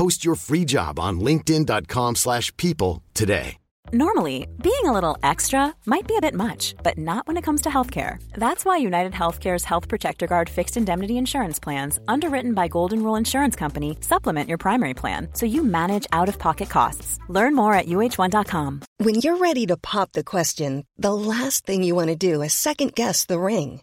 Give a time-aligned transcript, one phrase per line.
[0.00, 3.58] Post your free job on linkedin.com slash people today.
[3.92, 7.60] Normally, being a little extra might be a bit much, but not when it comes
[7.62, 8.16] to healthcare.
[8.32, 13.16] That's why United Healthcare's Health Protector Guard fixed indemnity insurance plans, underwritten by Golden Rule
[13.16, 17.18] Insurance Company, supplement your primary plan so you manage out of pocket costs.
[17.28, 18.80] Learn more at uh1.com.
[18.98, 22.54] When you're ready to pop the question, the last thing you want to do is
[22.54, 23.82] second guess the ring.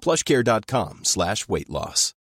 [0.00, 2.14] plushcare.com slash weight loss.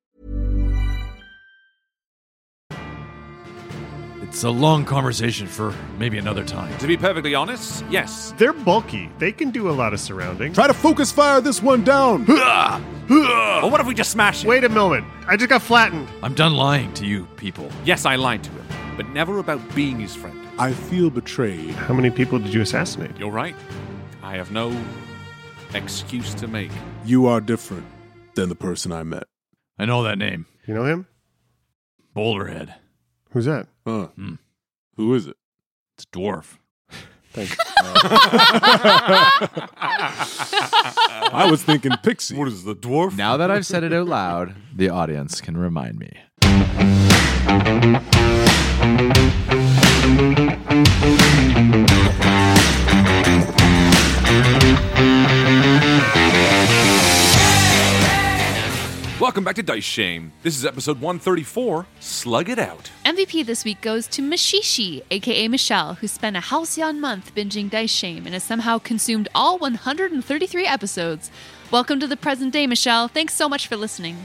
[4.22, 6.76] It's a long conversation for maybe another time.
[6.78, 8.34] To be perfectly honest, yes.
[8.36, 9.08] They're bulky.
[9.18, 10.52] They can do a lot of surrounding.
[10.52, 12.24] Try to focus fire this one down.
[12.26, 14.48] Well, what if we just smash it?
[14.48, 15.06] Wait a moment.
[15.28, 16.08] I just got flattened.
[16.22, 17.70] I'm done lying to you people.
[17.84, 20.40] Yes, I lied to him, but never about being his friend.
[20.58, 21.70] I feel betrayed.
[21.74, 23.16] How many people did you assassinate?
[23.18, 23.54] You're right.
[24.22, 24.70] I have no
[25.74, 26.70] excuse to make.
[27.04, 27.86] You are different
[28.34, 29.24] than the person I met.
[29.78, 30.46] I know that name.
[30.66, 31.06] You know him?
[32.16, 32.74] Boulderhead.
[33.30, 33.66] Who's that?
[33.86, 34.06] Huh.
[34.14, 34.34] Hmm.
[34.96, 35.36] Who is it?
[35.96, 36.58] It's dwarf.
[37.32, 37.56] Thanks.
[41.32, 42.36] I was thinking Pixie.
[42.36, 43.16] What is the dwarf?
[43.16, 46.12] Now that I've said it out loud, the audience can remind me.
[59.24, 60.32] Welcome back to Dice Shame.
[60.42, 62.90] This is episode 134 Slug It Out.
[63.06, 67.90] MVP this week goes to Mishishi, aka Michelle, who spent a halcyon month binging Dice
[67.90, 71.30] Shame and has somehow consumed all 133 episodes.
[71.70, 73.08] Welcome to the present day, Michelle.
[73.08, 74.18] Thanks so much for listening.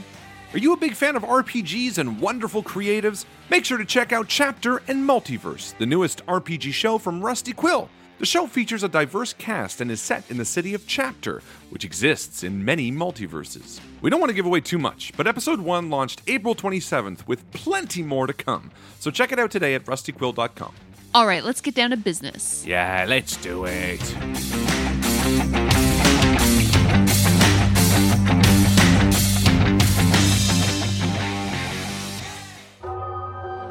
[0.52, 3.24] Are you a big fan of RPGs and wonderful creatives?
[3.48, 7.88] Make sure to check out Chapter and Multiverse, the newest RPG show from Rusty Quill.
[8.20, 11.86] The show features a diverse cast and is set in the city of Chapter, which
[11.86, 13.80] exists in many multiverses.
[14.02, 17.50] We don't want to give away too much, but episode 1 launched April 27th with
[17.52, 18.72] plenty more to come.
[18.98, 20.74] So check it out today at rustyquill.com.
[21.14, 22.62] All right, let's get down to business.
[22.66, 24.02] Yeah, let's do it.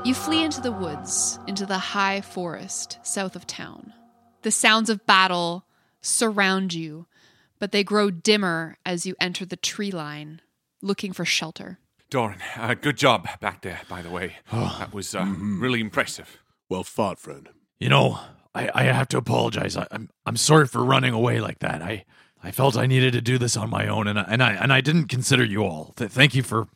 [0.03, 3.93] You flee into the woods, into the high forest south of town.
[4.41, 5.65] The sounds of battle
[6.01, 7.07] surround you,
[7.59, 10.41] but they grow dimmer as you enter the tree line,
[10.81, 11.79] looking for shelter.
[12.09, 14.37] Doran, uh, good job back there, by the way.
[14.51, 16.39] that was uh, really impressive.
[16.69, 17.49] Well fought, friend.
[17.79, 18.19] You know,
[18.55, 19.77] I, I have to apologize.
[19.77, 21.81] I, I'm I'm sorry for running away like that.
[21.81, 22.05] I
[22.41, 24.73] I felt I needed to do this on my own, and I, and I and
[24.73, 25.93] I didn't consider you all.
[25.97, 26.67] Th- thank you for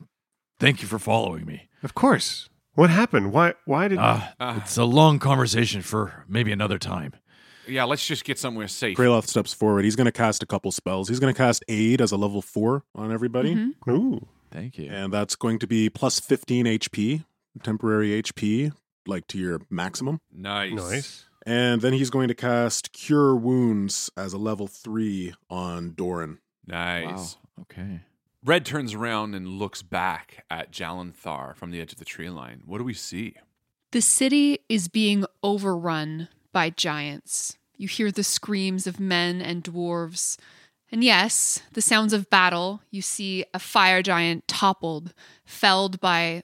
[0.60, 1.70] thank you for following me.
[1.82, 2.50] Of course.
[2.76, 3.32] What happened?
[3.32, 3.54] Why?
[3.66, 4.00] Why did?
[4.00, 7.14] Uh, it's a long conversation for maybe another time.
[7.68, 8.98] Yeah, let's just get somewhere safe.
[8.98, 9.86] Kraloth steps forward.
[9.86, 11.08] He's going to cast a couple spells.
[11.10, 13.56] He's going to cast Aid as a level four on everybody.
[13.56, 13.74] Mhm.
[13.90, 14.28] Ooh.
[14.52, 14.90] Thank you.
[14.92, 17.24] And that's going to be plus 15 HP,
[17.64, 18.72] temporary HP,
[19.08, 20.20] like to your maximum.
[20.32, 20.74] Nice.
[20.74, 21.26] Nice.
[21.46, 26.40] And then he's going to cast Cure Wounds as a level three on Doran.
[26.68, 27.38] Nice.
[27.58, 27.64] Wow.
[27.64, 28.02] Okay.
[28.46, 32.62] Red turns around and looks back at Jalanthar from the edge of the tree line.
[32.66, 33.36] What do we see?
[33.92, 37.58] The city is being overrun by giants.
[37.76, 40.38] You hear the screams of men and dwarves.
[40.92, 42.82] And yes, the sounds of battle.
[42.92, 45.14] You see a fire giant toppled,
[45.44, 46.44] felled by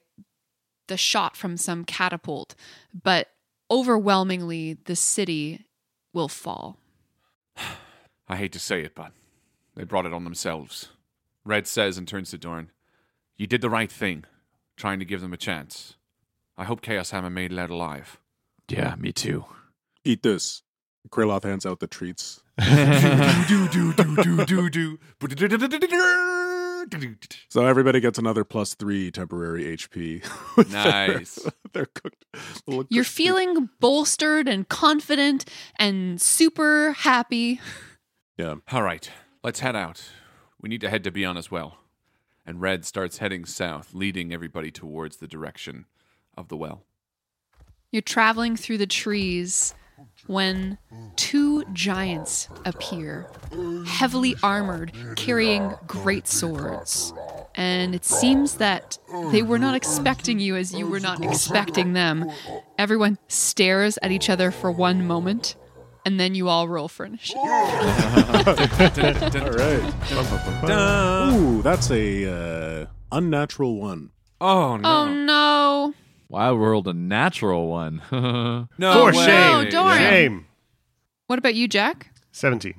[0.88, 2.56] the shot from some catapult.
[2.92, 3.30] But
[3.72, 5.66] overwhelmingly, the city
[6.14, 6.78] will fall.
[8.28, 9.12] I hate to say it, but
[9.76, 10.90] they brought it on themselves.
[11.46, 12.72] Red says and turns to Doran.
[13.38, 14.26] You did the right thing,
[14.76, 15.96] trying to give them a chance.
[16.58, 18.20] I hope Chaos Hammer made it out alive.
[18.68, 19.46] Yeah, me too.
[20.10, 20.64] Eat this.
[21.12, 22.42] Kraloth hands out the treats.
[22.58, 24.98] do do do do do do.
[27.48, 30.24] So everybody gets another plus three temporary HP.
[30.58, 31.48] with their- Nice.
[31.74, 32.26] They're cooked.
[32.66, 35.46] little You're feeling bolstered and confident
[35.76, 37.62] and super happy.
[38.36, 38.56] Yeah.
[38.72, 39.12] All right,
[39.44, 40.10] let's head out.
[40.60, 41.78] We need to head to Beorunna's Well.
[42.48, 45.86] And Red starts heading south, leading everybody towards the direction
[46.36, 46.82] of the well.
[47.92, 49.76] You're traveling through the trees
[50.28, 50.78] when
[51.16, 53.30] two giants appear,
[53.86, 57.14] heavily armored, carrying great swords.
[57.56, 58.98] And it seems that
[59.32, 62.30] they were not expecting you as you were not expecting them.
[62.78, 65.56] Everyone stares at each other for one moment,
[66.06, 67.42] and then you all roll for initiative.
[67.44, 71.34] All right.
[71.34, 74.12] Ooh, that's a uh, unnatural one.
[74.42, 74.90] Oh no!
[74.90, 75.94] Oh no!
[76.30, 78.02] Wow, I rolled a natural one.
[78.12, 79.26] no For way.
[79.26, 79.64] shame.
[79.64, 79.98] No, Doran.
[79.98, 80.46] Shame.
[81.28, 82.12] What about you, Jack?
[82.32, 82.76] 17.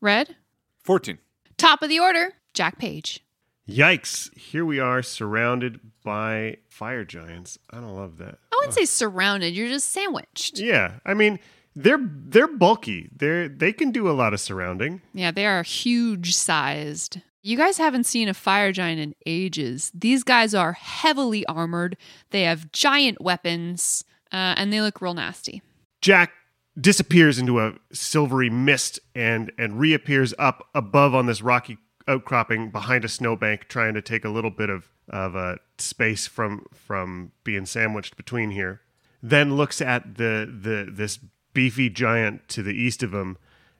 [0.00, 0.36] Red?
[0.82, 1.18] Fourteen.
[1.56, 3.24] Top of the order, Jack Page.
[3.68, 4.36] Yikes.
[4.36, 7.58] Here we are surrounded by fire giants.
[7.70, 8.38] I don't love that.
[8.52, 10.58] I wouldn't say surrounded, you're just sandwiched.
[10.58, 10.94] Yeah.
[11.04, 11.38] I mean,
[11.76, 13.10] they're they're bulky.
[13.14, 15.02] They're they can do a lot of surrounding.
[15.12, 17.20] Yeah, they are huge sized.
[17.48, 19.90] You guys haven't seen a fire giant in ages.
[19.94, 21.96] These guys are heavily armored.
[22.28, 25.62] They have giant weapons, uh, and they look real nasty.
[26.02, 26.30] Jack
[26.78, 33.06] disappears into a silvery mist and and reappears up above on this rocky outcropping behind
[33.06, 37.64] a snowbank, trying to take a little bit of of uh, space from from being
[37.64, 38.82] sandwiched between here.
[39.22, 41.18] Then looks at the the this
[41.54, 43.38] beefy giant to the east of him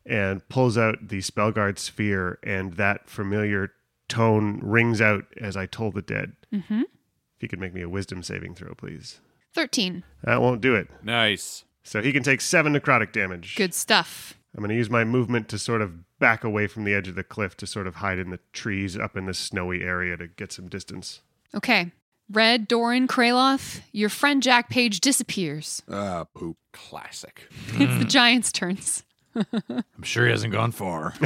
[0.09, 3.73] and pulls out the Spellguard sphere, and that familiar
[4.09, 6.33] tone rings out as I tolled the dead.
[6.53, 6.81] Mm-hmm.
[6.81, 9.21] If you could make me a wisdom saving throw, please.
[9.55, 10.03] 13.
[10.25, 10.89] That won't do it.
[11.03, 11.65] Nice.
[11.83, 13.55] So he can take seven necrotic damage.
[13.55, 14.35] Good stuff.
[14.55, 17.15] I'm going to use my movement to sort of back away from the edge of
[17.15, 20.27] the cliff to sort of hide in the trees up in this snowy area to
[20.27, 21.21] get some distance.
[21.55, 21.93] Okay.
[22.31, 25.83] Red, Doran, Kraloth, your friend Jack Page disappears.
[25.89, 26.57] Ah, poop.
[26.73, 27.47] Classic.
[27.75, 29.03] It's the giants' turns.
[29.53, 31.15] I'm sure he hasn't gone far.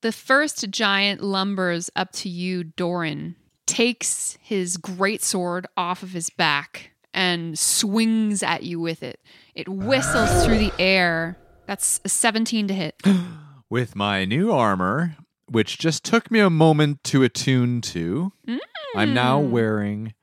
[0.00, 3.34] The first giant lumbers up to you, Doran,
[3.66, 9.18] takes his great sword off of his back and swings at you with it.
[9.56, 11.36] It whistles through the air.
[11.66, 12.94] That's a 17 to hit.
[13.68, 15.16] With my new armor,
[15.50, 18.32] which just took me a moment to attune to,
[18.94, 19.50] I'm now Mm.
[19.50, 20.14] wearing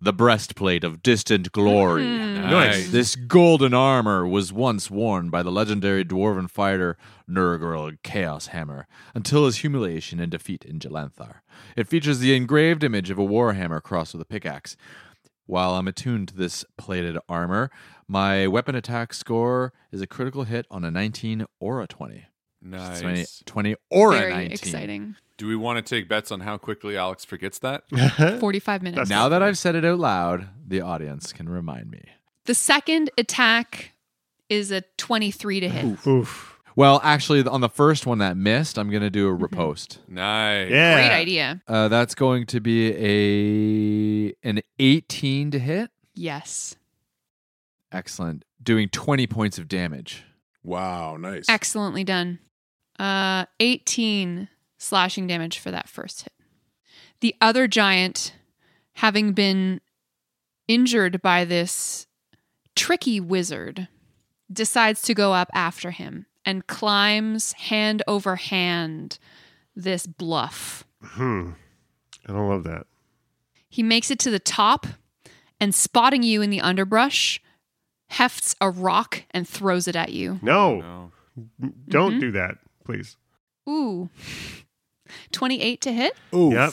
[0.00, 2.04] the breastplate of distant glory.
[2.04, 2.50] Mm.
[2.50, 2.90] Nice.
[2.90, 6.96] This golden armor was once worn by the legendary dwarven fighter
[7.28, 11.40] Nurgle Chaos Hammer until his humiliation and defeat in Jalanthar.
[11.76, 14.76] It features the engraved image of a warhammer crossed with a pickaxe.
[15.46, 17.70] While I'm attuned to this plated armor,
[18.06, 22.26] my weapon attack score is a critical hit on a 19 or a 20.
[22.60, 23.00] Nice.
[23.00, 24.52] 20, 20 or Very a 19.
[24.52, 25.16] exciting.
[25.38, 27.84] Do we want to take bets on how quickly Alex forgets that?
[28.40, 29.08] 45 minutes.
[29.08, 32.02] Now that I've said it out loud, the audience can remind me.
[32.44, 33.92] The second attack
[34.48, 36.06] is a 23 to hit.
[36.06, 36.58] Oof.
[36.74, 40.00] Well, actually, on the first one that missed, I'm going to do a riposte.
[40.08, 40.70] Nice.
[40.70, 40.94] Yeah.
[40.94, 41.62] Great idea.
[41.66, 45.90] Uh, that's going to be a an 18 to hit.
[46.14, 46.76] Yes.
[47.92, 48.44] Excellent.
[48.62, 50.24] Doing 20 points of damage.
[50.64, 51.48] Wow, nice.
[51.48, 52.40] Excellently done.
[52.98, 56.32] Uh, 18 slashing damage for that first hit.
[57.20, 58.32] The other giant,
[58.94, 59.80] having been
[60.68, 62.06] injured by this
[62.76, 63.88] tricky wizard,
[64.52, 69.18] decides to go up after him and climbs hand over hand
[69.76, 70.84] this bluff.
[71.02, 71.50] Hmm.
[72.26, 72.86] I don't love that.
[73.68, 74.86] He makes it to the top
[75.60, 77.40] and spotting you in the underbrush,
[78.10, 80.38] hefts a rock and throws it at you.
[80.42, 81.10] No.
[81.62, 82.20] N- Don't Mhm.
[82.20, 83.16] do that, please.
[83.68, 84.08] Ooh.
[85.32, 86.52] 28 to hit, Ooh.
[86.52, 86.72] Yep.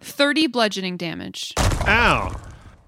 [0.00, 1.52] 30 bludgeoning damage.
[1.86, 2.34] Ow.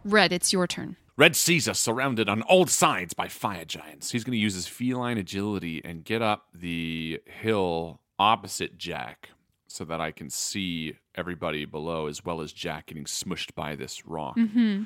[0.05, 0.97] Red, it's your turn.
[1.17, 4.11] Red sees us surrounded on all sides by fire giants.
[4.11, 9.29] He's going to use his feline agility and get up the hill opposite Jack
[9.69, 14.07] so that I can see everybody below as well as Jack getting smushed by this
[14.07, 14.37] rock.
[14.37, 14.85] Mm-hmm.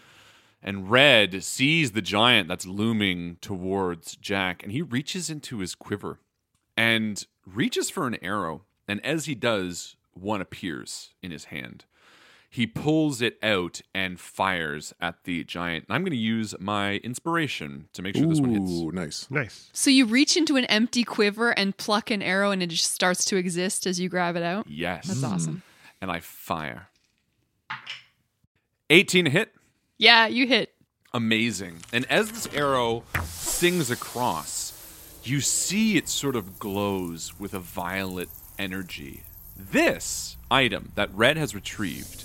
[0.62, 6.18] And Red sees the giant that's looming towards Jack and he reaches into his quiver
[6.76, 8.65] and reaches for an arrow.
[8.88, 11.84] And as he does, one appears in his hand.
[12.48, 15.86] He pulls it out and fires at the giant.
[15.88, 18.70] And I'm going to use my inspiration to make sure this one hits.
[18.70, 19.30] Ooh, nice.
[19.30, 19.68] Nice.
[19.72, 23.24] So you reach into an empty quiver and pluck an arrow and it just starts
[23.26, 24.66] to exist as you grab it out?
[24.68, 25.06] Yes.
[25.06, 25.26] That's hmm.
[25.26, 25.62] awesome.
[26.00, 26.88] And I fire.
[28.88, 29.52] 18 hit.
[29.98, 30.72] Yeah, you hit.
[31.12, 31.78] amazing.
[31.92, 34.72] And as this arrow sings across,
[35.24, 38.28] you see it sort of glows with a violet
[38.58, 39.22] energy.
[39.56, 42.24] This item that Red has retrieved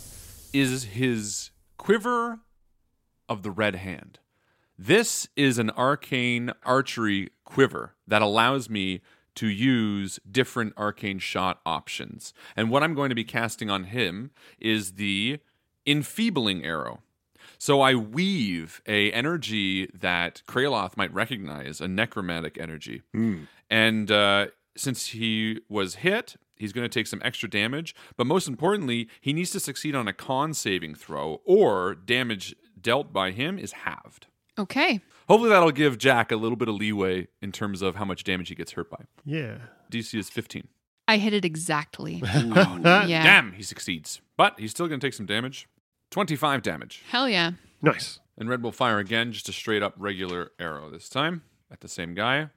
[0.53, 2.39] is his quiver
[3.29, 4.19] of the red hand.
[4.77, 9.01] This is an arcane archery quiver that allows me
[9.35, 12.33] to use different arcane shot options.
[12.55, 15.39] And what I'm going to be casting on him is the
[15.85, 17.00] enfeebling arrow.
[17.57, 23.03] So I weave a energy that Kraloth might recognize, a necromantic energy.
[23.69, 27.93] And uh, since he was hit, he's going to take some extra damage.
[28.17, 33.11] But most importantly, he needs to succeed on a con saving throw, or damage dealt
[33.13, 34.27] by him is halved.
[34.57, 34.99] Okay.
[35.27, 38.49] Hopefully, that'll give Jack a little bit of leeway in terms of how much damage
[38.49, 39.05] he gets hurt by.
[39.25, 39.57] Yeah.
[39.91, 40.67] DC is 15.
[41.07, 42.21] I hit it exactly.
[42.25, 43.23] Oh, Yeah.
[43.23, 44.21] Damn, he succeeds.
[44.37, 45.67] But he's still going to take some damage.
[46.11, 47.01] 25 damage.
[47.09, 47.51] Hell yeah.
[47.81, 48.19] Nice.
[48.37, 51.87] And Red will fire again, just a straight up regular arrow this time at the
[51.87, 52.49] same guy.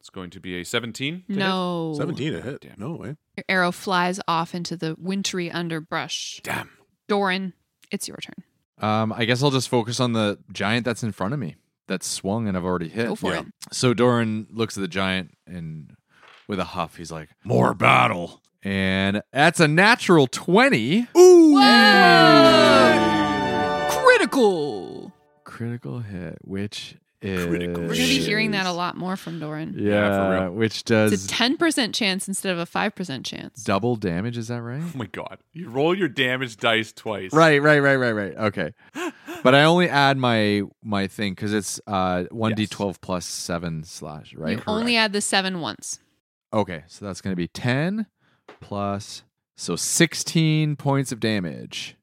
[0.00, 1.24] It's going to be a 17.
[1.28, 1.38] to hit.
[1.38, 1.94] No.
[1.96, 2.60] 17 to hit.
[2.62, 2.74] Damn.
[2.78, 3.16] No way.
[3.36, 6.40] Your arrow flies off into the wintry underbrush.
[6.42, 6.70] Damn.
[7.06, 7.52] Doran,
[7.92, 8.42] it's your turn.
[8.78, 11.56] Um, I guess I'll just focus on the giant that's in front of me.
[11.86, 13.08] That's swung and I've already hit.
[13.08, 13.44] Go for it.
[13.72, 15.94] So Doran looks at the giant and
[16.48, 21.08] with a huff, he's like, "More battle." And that's a natural twenty.
[21.16, 21.58] Ooh.
[23.90, 25.12] Critical.
[25.44, 29.38] Critical hit, which is Critical We're going to be hearing that a lot more from
[29.40, 29.74] Doran.
[29.76, 30.52] Yeah, Yeah, for real.
[30.54, 33.62] which It's does a 10% chance instead of a 5% chance.
[33.62, 34.38] double damage.
[34.38, 34.80] Is that right?
[34.82, 35.38] Oh my god.
[35.52, 37.32] You roll your damage dice twice.
[37.32, 38.36] Right, right, right, right, right.
[38.36, 38.72] Okay,
[39.42, 43.84] but I only add my my thing because it's uh one d twelve plus seven
[43.84, 44.34] slash.
[44.34, 44.56] Right.
[44.58, 46.00] You only add the 7 once.
[46.52, 48.06] Okay, so that's going to be 10
[48.60, 49.22] plus
[49.56, 51.96] so 16 points of damage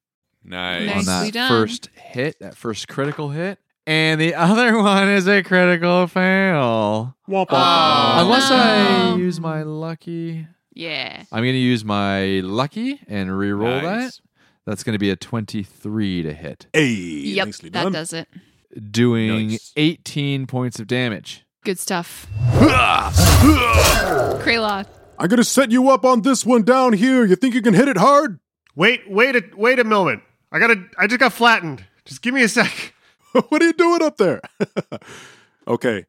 [0.44, 0.90] Nice.
[0.92, 1.50] on Nicely that done.
[1.50, 3.60] first hit, that first critical hit.
[3.88, 7.16] And the other one is a critical fail.
[7.28, 7.52] Womp womp.
[7.52, 9.16] Oh, Unless I no.
[9.18, 10.46] use my lucky.
[10.74, 11.24] Yeah.
[11.32, 14.18] I'm going to use my lucky and re-roll Nice.
[14.18, 14.22] that.
[14.66, 17.94] That's going to be a 23 to hit, Hey, Yep, nicely that done.
[17.94, 18.28] does it.
[18.92, 19.72] doing Nice.
[19.78, 21.46] 18 points of damage.
[21.64, 22.28] Good stuff.
[24.44, 24.88] Kraloth.
[25.20, 27.26] I'm gonna set you up on this one down here.
[27.26, 28.40] You think you can hit it hard?
[28.76, 30.22] Wait, wait a wait a moment.
[30.52, 31.84] I gotta I just got flattened.
[32.06, 32.94] Just give me a sec.
[33.50, 34.42] what are you doing up there?
[35.68, 36.06] okay.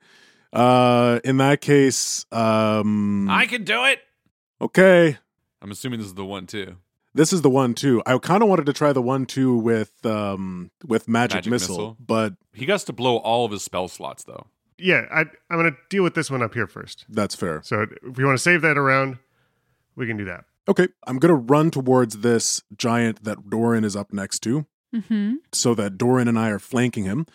[0.53, 4.01] Uh in that case, um I can do it.
[4.61, 5.19] okay.
[5.61, 6.77] I'm assuming this is the one too.
[7.15, 8.03] This is the one too.
[8.07, 11.77] I kind of wanted to try the one two with um with magic, Magic missile,
[11.77, 11.97] missile.
[11.99, 14.47] but He gets to blow all of his spell slots though.
[14.79, 15.21] Yeah, I
[15.51, 17.05] I'm gonna deal with this one up here first.
[17.09, 17.61] that's fair.
[17.63, 19.19] So if we want to save that around,
[19.97, 20.45] we can do that.
[20.69, 25.35] Okay, I'm gonna run towards this giant that Doran is up next to, Mm-hmm.
[25.53, 27.27] so that Doran and I are flanking him.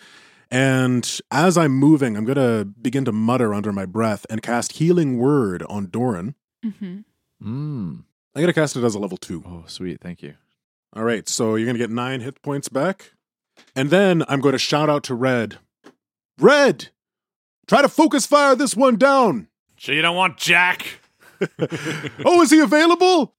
[0.49, 5.17] And as I'm moving, I'm gonna begin to mutter under my breath and cast Healing
[5.17, 6.35] Word on Doran.
[6.65, 6.99] Mm-hmm.
[7.43, 8.03] Mm.
[8.35, 9.43] I'm gonna cast it as a level two.
[9.45, 10.01] Oh, sweet.
[10.01, 10.35] Thank you.
[10.95, 13.13] All right, so you're gonna get nine hit points back,
[13.75, 15.57] and then I'm going to shout out to Red.
[16.39, 16.89] Red,
[17.67, 19.47] try to focus fire this one down.
[19.77, 20.99] So you don't want Jack?
[22.25, 23.33] oh, is he available?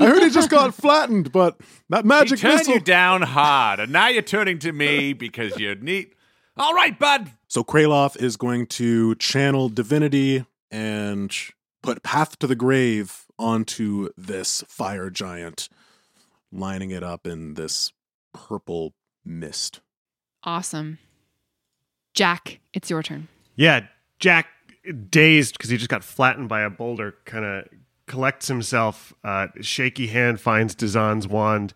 [0.00, 2.74] I heard he just got flattened, but that magic he turned missile.
[2.74, 6.14] you down hard, and now you're turning to me because you're neat.
[6.56, 7.32] All right, bud.
[7.48, 11.34] So Kraloth is going to channel divinity and
[11.82, 15.68] put Path to the Grave onto this fire giant,
[16.52, 17.92] lining it up in this
[18.34, 19.80] purple mist.
[20.44, 20.98] Awesome.
[22.14, 23.28] Jack, it's your turn.
[23.54, 23.86] Yeah,
[24.18, 24.48] Jack,
[25.08, 27.68] dazed because he just got flattened by a boulder, kind of
[28.08, 29.14] collects himself.
[29.22, 31.74] Uh, shaky hand finds Dazan's wand,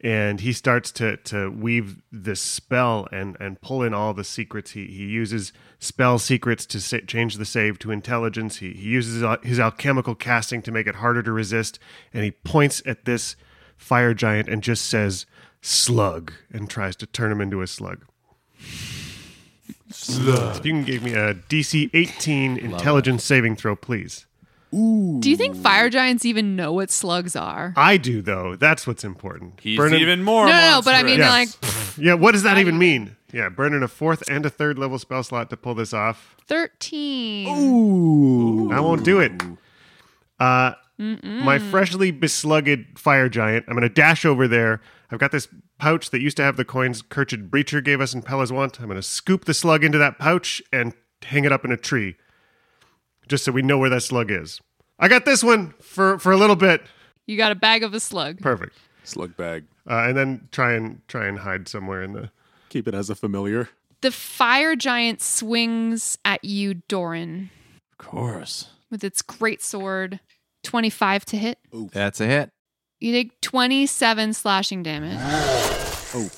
[0.00, 4.72] and he starts to to weave this spell and and pull in all the secrets.
[4.72, 8.56] He he uses spell secrets to sa- change the save to intelligence.
[8.58, 11.78] He he uses al- his alchemical casting to make it harder to resist,
[12.12, 13.36] and he points at this
[13.76, 15.24] fire giant and just says
[15.62, 18.04] "slug" and tries to turn him into a slug.
[20.56, 24.26] If you can give me a DC 18 intelligence saving throw, please.
[24.70, 27.72] Do you think fire giants even know what slugs are?
[27.76, 28.54] I do, though.
[28.56, 29.60] That's what's important.
[29.62, 30.46] He's Burning- even more.
[30.46, 31.56] No, no, no, but I mean, Yes.
[31.62, 33.16] like Yeah, what does that even mean?
[33.32, 36.36] Yeah, burning a fourth and a third level spell slot to pull this off.
[36.46, 37.48] 13.
[37.48, 38.70] Ooh.
[38.72, 39.32] I won't do it.
[40.38, 43.64] Uh, my freshly beslugged fire giant.
[43.68, 44.80] I'm going to dash over there.
[45.10, 45.48] I've got this
[45.78, 48.78] pouch that used to have the coins Kirchid Breacher gave us in Pella's Want.
[48.80, 50.92] I'm going to scoop the slug into that pouch and
[51.24, 52.16] hang it up in a tree,
[53.28, 54.60] just so we know where that slug is.
[54.98, 56.82] I got this one for for a little bit.
[57.26, 58.40] You got a bag of a slug.
[58.40, 58.76] Perfect.
[59.04, 59.64] Slug bag.
[59.88, 62.30] Uh, and then try and try and hide somewhere in the.
[62.68, 63.68] Keep it as a familiar.
[64.00, 67.50] The fire giant swings at you, Doran,
[67.92, 68.68] Of course.
[68.90, 70.20] with its great sword.
[70.64, 71.58] 25 to hit.
[71.72, 72.50] That's a hit.
[73.00, 75.16] You take 27 slashing damage.
[76.14, 76.30] Oh,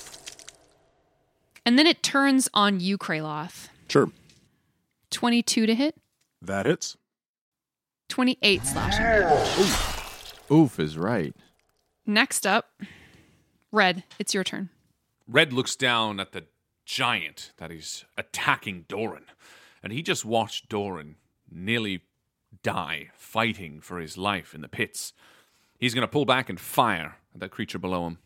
[1.67, 3.69] And then it turns on you, Kraloth.
[3.89, 4.11] sure.
[5.11, 5.97] 22 to hit.
[6.43, 6.97] That hits.
[8.09, 9.71] 28 slashing damage.
[10.51, 11.35] Oof is right.
[12.07, 12.71] Next up,
[13.71, 14.71] Red, it's your turn.
[15.29, 16.45] Red looks down at the
[16.85, 19.27] giant that is attacking Doran,
[19.83, 21.17] and he just watched Doran
[21.49, 22.03] nearly
[22.63, 25.13] die fighting for his life in the pits.
[25.79, 28.19] He's going to pull back and fire at that creature below him.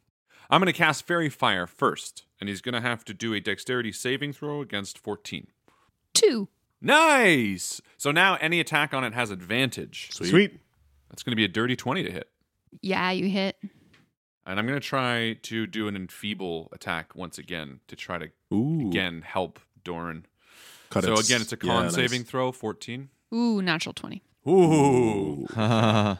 [0.49, 3.41] I'm going to cast Fairy Fire first, and he's going to have to do a
[3.41, 5.49] dexterity saving throw against 14.
[6.15, 6.49] Two.
[6.85, 7.81] Nice!
[7.97, 10.11] So now any attack on it has advantage.
[10.13, 10.29] Sweet.
[10.29, 10.61] Sweet.
[11.09, 12.29] That's going to be a dirty 20 to hit.
[12.81, 13.57] Yeah, you hit.
[14.47, 18.29] And I'm going to try to do an enfeeble attack once again to try to
[18.53, 18.89] Ooh.
[18.89, 20.27] again help Doran.
[20.91, 21.95] Cut so its- again, it's a yeah, con nice.
[21.95, 23.09] saving throw, 14.
[23.33, 24.23] Ooh, natural 20.
[24.47, 25.47] Ooh.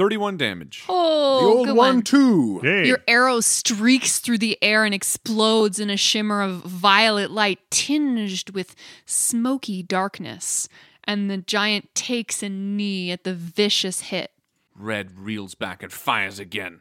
[0.00, 0.82] 31 damage.
[0.88, 2.02] Oh, the old good one, one.
[2.02, 2.58] too.
[2.60, 2.86] Hey.
[2.86, 8.48] Your arrow streaks through the air and explodes in a shimmer of violet light tinged
[8.54, 10.70] with smoky darkness.
[11.04, 14.30] And the giant takes a knee at the vicious hit.
[14.74, 16.80] Red reels back and fires again.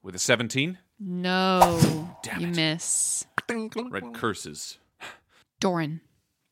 [0.00, 2.54] With a 17, No, Damn you it.
[2.54, 3.26] miss.
[3.50, 4.78] Red curses.
[5.58, 6.00] Doran,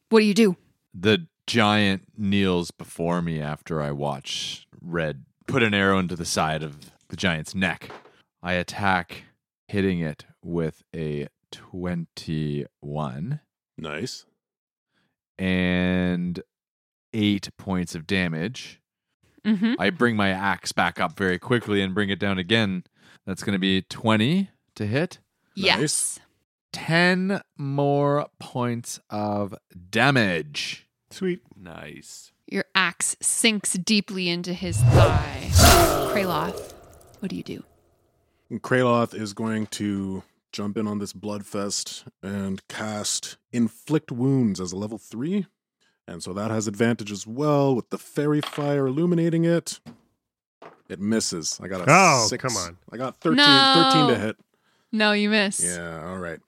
[0.08, 0.56] what do you do?
[0.92, 6.62] The giant kneels before me after I watch Red put an arrow into the side
[6.62, 7.90] of the giant's neck.
[8.42, 9.24] I attack,
[9.68, 13.40] hitting it with a 21
[13.78, 14.24] Nice.
[15.38, 16.42] and
[17.12, 18.80] eight points of damage.
[19.44, 19.74] Mm-hmm.
[19.78, 22.84] I bring my axe back up very quickly and bring it down again.
[23.26, 25.18] That's going to be 20 to hit.
[25.54, 26.20] Yes.
[26.72, 29.54] 10 more points of
[29.90, 30.86] damage.
[31.10, 31.40] Sweet.
[31.56, 32.32] Nice.
[32.50, 35.48] Your axe sinks deeply into his thigh.
[36.12, 36.72] Kraloth,
[37.20, 37.62] what do you do?
[38.50, 44.72] And Kraloth is going to jump in on this bloodfest and cast Inflict Wounds as
[44.72, 45.46] a level 3.
[46.08, 49.78] And so that has advantage as well with the fairy fire illuminating it.
[50.88, 51.56] It misses.
[51.62, 52.42] I got a Oh, six.
[52.42, 52.76] come on.
[52.90, 53.90] I got 13, No.
[53.92, 54.36] 13 to hit.
[54.90, 55.62] No, you miss.
[55.62, 56.40] Yeah, all right.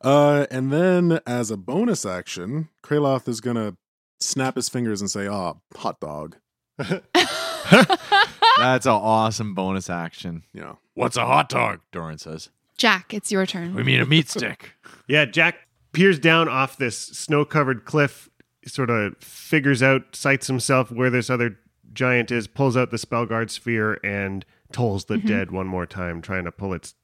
[0.00, 3.76] Uh, and then as a bonus action, Kraloth is going to
[4.22, 6.36] snap his fingers and say, ah, hot dog.
[6.78, 10.44] That's an awesome bonus action.
[10.52, 10.74] Yeah.
[10.94, 11.80] What's a hot dog?
[11.90, 12.50] Doran says.
[12.76, 13.74] Jack, it's your turn.
[13.74, 14.74] We mean a meat stick.
[15.06, 15.56] Yeah, Jack
[15.92, 18.28] peers down off this snow covered cliff,
[18.66, 21.58] sort of figures out, sights himself where this other
[21.92, 26.44] giant is, pulls out the Spellguard sphere, and tolls the dead one more time, trying
[26.44, 26.94] to pull its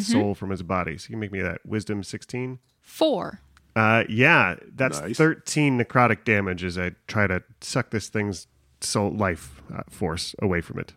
[0.00, 0.98] soul from his body.
[0.98, 2.58] So you can make me that wisdom 16.
[2.80, 3.40] Four.
[3.76, 5.16] Uh, yeah, that's Nice.
[5.16, 8.46] 13 necrotic damage as I try to suck this thing's
[8.80, 10.92] soul life uh, force away from it.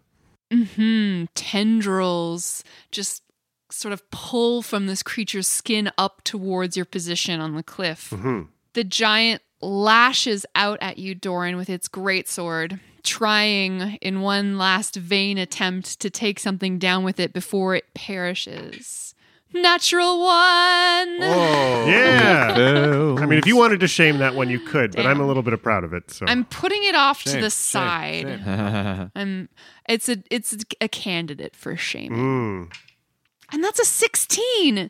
[0.51, 1.25] Hmm.
[1.35, 3.23] Tendrils just
[3.71, 8.11] sort of pull from this creature's skin up towards your position on the cliff.
[8.11, 8.47] Mhm.
[8.73, 14.95] The giant lashes out at you, Doran, with its great sword, trying in one last
[14.95, 19.12] vain attempt to take something down with it before it perishes.
[19.53, 21.17] Natural one.
[21.21, 21.85] Oh.
[21.87, 23.15] Yeah.
[23.19, 25.43] I mean, if you wanted to shame that one, you could, but I'm a little
[25.43, 26.09] bit proud of it.
[26.11, 28.27] So I'm putting it off to Shame, the shame, side.
[28.43, 29.11] shame.
[29.15, 29.49] I'm
[29.87, 32.17] it's a it's a candidate for shaming.
[32.69, 32.73] Mm.
[33.51, 34.75] And that's a 16.
[34.75, 34.89] Man,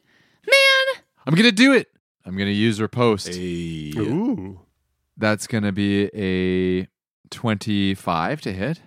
[1.26, 1.90] I'm gonna do it.
[2.26, 3.34] I'm gonna use riposte.
[3.36, 3.92] Hey.
[3.98, 4.62] Ooh.
[5.18, 6.88] That's gonna be a
[7.30, 8.82] 25 to hit.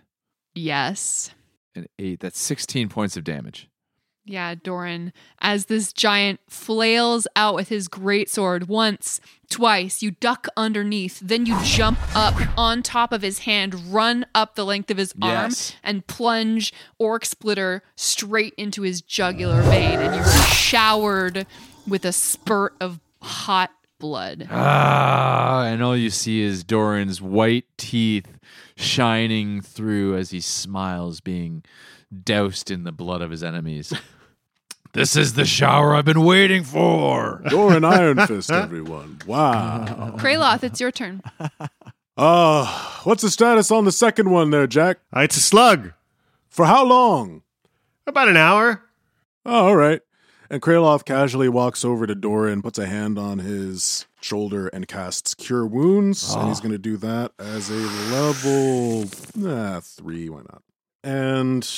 [0.55, 1.31] yes.
[1.75, 2.21] An eight.
[2.21, 3.69] That's 16 points of damage.
[4.29, 10.49] Yeah, Doran, as this giant flails out with his great sword once, twice, you duck
[10.57, 14.97] underneath, then you jump up on top of his hand, run up the length of
[14.97, 15.75] his arm, Yes.
[15.85, 21.47] and plunge Orc Splitter straight into his jugular vein, and you're showered
[21.87, 24.49] with a spurt of hot blood.
[24.51, 28.27] Ah, and all you see is Doran's white teeth
[28.77, 31.63] shining through as he smiles, being
[32.25, 33.93] doused in the blood of his enemies.
[34.97, 37.43] this is the shower I've been waiting for.
[37.51, 39.19] Doran Iron Fist, everyone.
[39.27, 40.15] Wow.
[40.17, 41.23] Kraloth, it's your turn.
[42.17, 42.65] Uh,
[43.05, 45.01] what's the status on the second one there, Jack?
[45.15, 45.93] Uh, it's a slug.
[46.49, 47.43] For how long?
[48.07, 48.85] About an hour.
[49.45, 50.01] Oh, all right.
[50.49, 55.35] And Kraloth casually walks over to Doran, puts a hand on his shoulder, and casts
[55.35, 56.33] Cure Wounds.
[56.33, 57.75] And he's going to do that as a
[58.15, 59.05] level
[59.47, 60.31] ah, three.
[60.31, 60.63] Why not?
[61.05, 61.69] And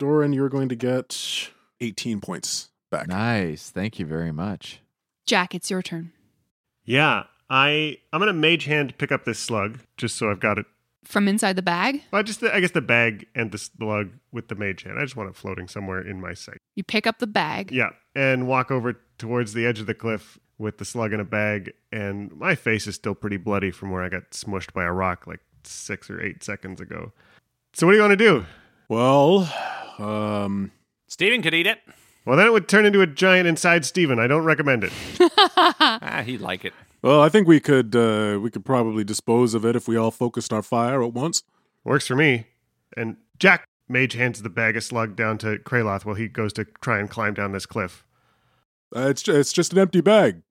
[0.00, 1.50] Doran, you're going to get
[1.84, 3.08] 18 points back.
[3.08, 3.70] Nice.
[3.70, 4.80] Thank you very much.
[5.26, 6.12] Jack, it's your turn.
[6.84, 10.66] Yeah, I I'm gonna mage hand pick up this slug just so I've got it.
[11.04, 14.48] From inside the bag, Well, just the, I guess the bag and the slug with
[14.48, 14.98] the mage hand.
[14.98, 16.56] I just want it floating somewhere in my sight.
[16.76, 17.70] you pick up the bag.
[17.70, 21.24] Yeah, and walk over towards the edge of the cliff with the slug in a
[21.24, 24.92] bag, and my face is still pretty bloody from where I got smushed by a
[24.92, 27.12] rock like six or eight seconds ago.
[27.74, 28.46] So what do you want to do?
[28.88, 29.52] Well,
[29.98, 30.70] um,
[31.14, 31.78] Steven could eat it.
[32.26, 34.18] Well, then it would turn into a giant inside Steven.
[34.18, 34.92] I don't recommend it.
[35.56, 36.72] Ah, he'd like it.
[37.02, 40.10] well, I think we could uh, we could probably dispose of it if we all
[40.10, 41.44] focused our fire at once.
[41.84, 42.48] Works for me.
[42.96, 46.64] And Jack mage hands the bag of slug down to Kraloth while he goes to
[46.80, 48.04] try and climb down this cliff.
[48.94, 50.42] Uh, it's ju- it's just an empty bag.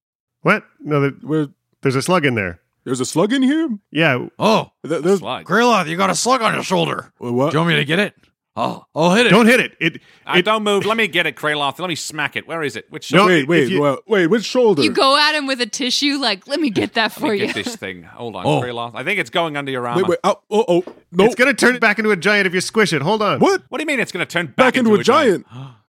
[0.44, 0.64] What?
[0.80, 1.48] No, there, Where
[1.82, 2.62] there's a slug in there.
[2.86, 3.68] there's a slug in here.
[3.92, 5.46] Yeah, Oh, Th- there's- Slug.
[5.46, 7.12] Kraloth, you got a slug on your shoulder.
[7.18, 7.52] what?
[7.52, 8.14] Do you want me to get it?
[8.56, 9.30] I'll, I'll hit it.
[9.30, 9.76] don't hit it.
[9.80, 10.86] It, Uh, it don't move.
[10.86, 11.80] Let me get it, Kraloth.
[11.80, 12.48] Let me smack it.
[12.48, 12.86] Where is it?
[12.92, 14.28] Which No, wait, wait, you- well, wait.
[14.28, 14.84] Which shoulder?
[14.84, 17.40] You go at him with a tissue, like, let me get that Let for me
[17.40, 17.48] you.
[17.48, 18.04] get this thing.
[18.04, 18.62] Hold on, Oh.
[18.62, 18.92] Kraloth.
[18.94, 20.04] I think it's going under your armor.
[20.04, 20.20] Wait, wait.
[20.24, 20.84] Oh, oh, oh.
[21.12, 21.26] No.
[21.26, 23.02] It's gonna turn it back into a giant if you squish it.
[23.02, 23.40] Hold on.
[23.40, 23.64] What?
[23.70, 25.46] What do you mean it's going to turn back, Back, into, a giant.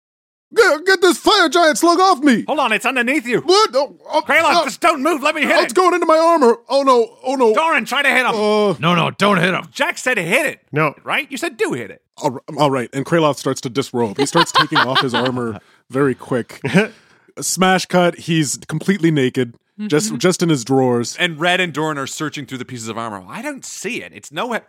[0.55, 2.45] get, get this fire giant slug off me.
[2.47, 3.41] Hold on, it's underneath you.
[3.41, 3.71] What?
[3.75, 5.23] Oh, oh, Kraloth, oh, just don't move.
[5.23, 5.65] Let me hit oh, it.
[5.65, 6.59] it's going into my armor.
[6.69, 7.17] Oh no.
[7.25, 7.55] Oh no.
[7.55, 8.35] Doran, try to hit him.
[8.35, 9.65] Uh, No, no, don't hit him.
[9.71, 10.61] Jack said hit it.
[10.73, 10.95] No.
[11.05, 11.31] Right?
[11.31, 12.03] You said do hit it.
[12.19, 12.89] All, all right.
[12.93, 14.19] And Kraloth starts to disrobe.
[14.19, 15.61] He starts taking off his armor
[15.91, 16.61] very quick.
[17.41, 18.19] Smash cut.
[18.19, 19.55] He's completely naked,
[19.87, 21.17] just just in his drawers.
[21.17, 23.25] And Red and Doran are searching through the pieces of armor.
[23.27, 24.13] I don't see it.
[24.13, 24.67] It's nowhere.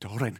[0.00, 0.38] Doran.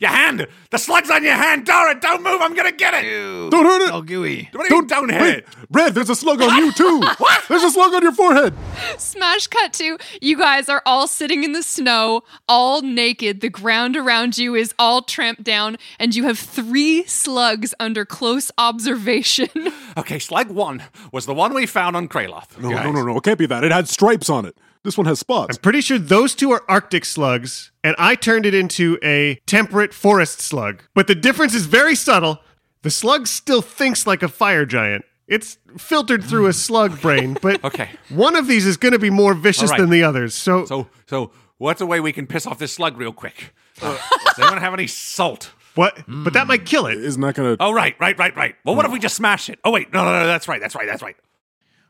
[0.00, 0.46] Your hand!
[0.70, 1.66] The slug's on your hand!
[1.66, 2.40] Doran, don't move!
[2.40, 3.50] I'm gonna get it!
[3.50, 3.92] Don't hurt it.
[3.92, 4.48] Oh, gooey.
[4.52, 5.46] What do you mean, don't hit Wait, it?
[5.70, 7.00] Red, there's a slug on you too.
[7.18, 7.44] what?
[7.48, 8.54] There's a slug on your forehead.
[8.98, 13.40] Smash cut to you guys are all sitting in the snow, all naked.
[13.40, 18.50] The ground around you is all tramped down, and you have three slugs under close
[18.58, 19.48] observation.
[19.98, 22.60] Okay, slug one was the one we found on Kraloth.
[22.60, 23.16] No, no, no, no.
[23.16, 23.64] It can't be that.
[23.64, 24.54] It had stripes on it.
[24.86, 25.56] This one has spots.
[25.56, 29.92] I'm pretty sure those two are Arctic slugs, and I turned it into a temperate
[29.92, 30.80] forest slug.
[30.94, 32.38] But the difference is very subtle.
[32.82, 35.04] The slug still thinks like a fire giant.
[35.26, 37.90] It's filtered through a slug brain, but Okay.
[38.10, 39.80] one of these is going to be more vicious All right.
[39.80, 40.36] than the others.
[40.36, 43.52] So, So, so what's a way we can piss off this slug real quick?
[43.82, 45.50] Uh, does anyone have any salt?
[45.74, 45.98] what?
[46.06, 46.98] But that might kill it.
[46.98, 47.56] Isn't that gonna?
[47.58, 48.54] Oh, right, right, right, right.
[48.64, 49.58] Well, what if we just smash it?
[49.64, 51.16] Oh, wait, no, no, no, that's right, that's right, that's right.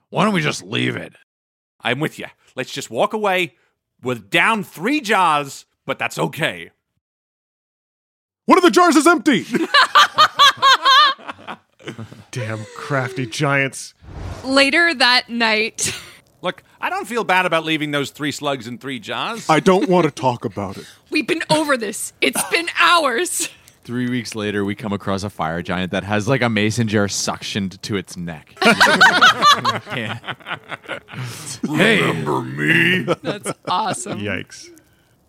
[0.09, 1.13] Why don't we just leave it?
[1.87, 2.27] I'm with you.
[2.57, 3.55] Let's just walk away.
[4.03, 6.73] We're down three jars, but that's okay.
[8.47, 9.47] One of the jars is empty.
[12.33, 13.95] Damn crafty giants.
[14.45, 15.97] Later that night,
[16.43, 19.49] Look, I don't feel bad about leaving those three slugs in three jars.
[19.49, 20.87] I don't want to talk about it.
[21.11, 22.13] we've been over this.
[22.21, 23.49] It's been hours.
[23.87, 27.07] Three weeks later, we come across a fire giant that has like a mason jar
[27.07, 28.53] suctioned to its neck.
[29.97, 30.19] Yeah.
[32.43, 33.03] me?
[33.23, 34.19] That's awesome.
[34.19, 34.71] Yikes.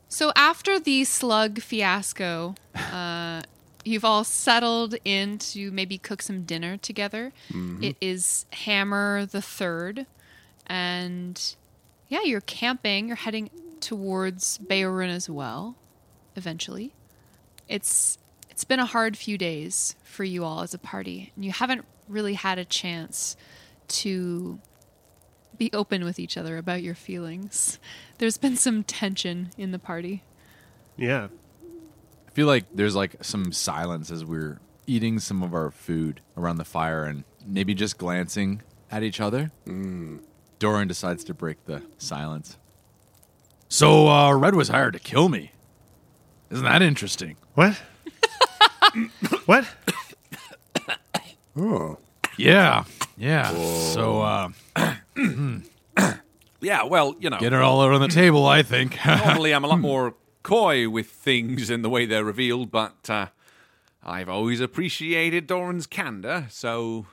[0.10, 2.56] So after the slug fiasco,
[2.92, 3.44] uh,
[3.86, 7.34] you've all settled in to maybe cook some dinner together.
[7.82, 10.08] It is Hammer the third,
[10.66, 11.56] and
[12.10, 13.08] yeah, you're camping.
[13.08, 15.76] You're heading towards Beorunna's Well.
[16.36, 16.92] Eventually,
[17.70, 18.18] it's
[18.58, 21.86] It's been a hard few days for you all as a party, and you haven't
[22.08, 23.38] really had a chance
[23.88, 24.58] to
[25.60, 27.78] be open with each other about your feelings.
[28.18, 30.24] There's been some tension in the party.
[30.96, 31.28] Yeah.
[32.28, 36.58] I feel like there's like some silence as we're eating some of our food around
[36.58, 39.52] the fire and maybe just glancing at each other.
[39.68, 40.22] Mm.
[40.58, 42.58] Doran decides to break the silence.
[43.70, 45.52] So, uh, Red was hired to kill me.
[46.50, 47.36] Isn't that interesting?
[47.54, 47.80] What?
[49.46, 49.66] What?
[51.56, 51.98] Oh.
[52.38, 52.84] Yeah,
[53.18, 53.52] yeah.
[53.94, 54.50] So, uh,
[56.60, 57.40] Yeah, well, you know.
[57.40, 58.98] get it all out on the table, I think.
[59.06, 63.28] Normally, I'm a lot more coy with things in the way they're revealed, but uh,
[64.04, 67.06] I've always appreciated Doran's candor, so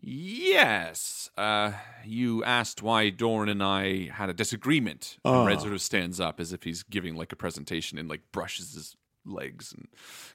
[0.00, 1.30] yes.
[1.36, 1.72] Uh,
[2.04, 5.18] you asked why Doran and I had a disagreement.
[5.24, 8.22] And Red sort of stands up as if he's giving like a presentation and like
[8.32, 8.96] brushes his
[9.28, 9.88] legs and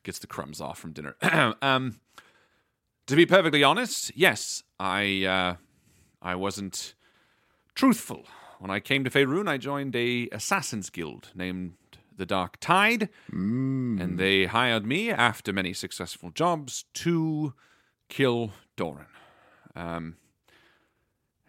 [0.04, 1.16] gets the crumbs off from dinner.
[1.62, 2.00] um,
[3.08, 5.56] to be perfectly honest, yes, I uh,
[6.22, 6.94] I wasn't
[7.76, 8.26] truthful.
[8.60, 11.74] When I came to Faerun, I joined a assassins guild named
[12.16, 13.10] the Dark Tide,
[14.00, 17.54] and they hired me after many successful jobs to
[18.08, 19.08] kill Doran.
[19.76, 20.18] Um,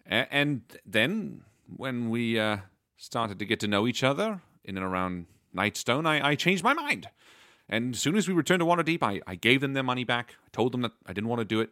[0.07, 1.43] and then
[1.77, 2.59] when we uh,
[2.97, 6.75] started to get to know each other in and around Nightstone, I, I changed my
[6.75, 7.09] mind.
[7.69, 10.37] And as soon as we returned to Waterdeep, I, I gave them their money back.
[10.45, 11.71] I told them that I didn't want to do it.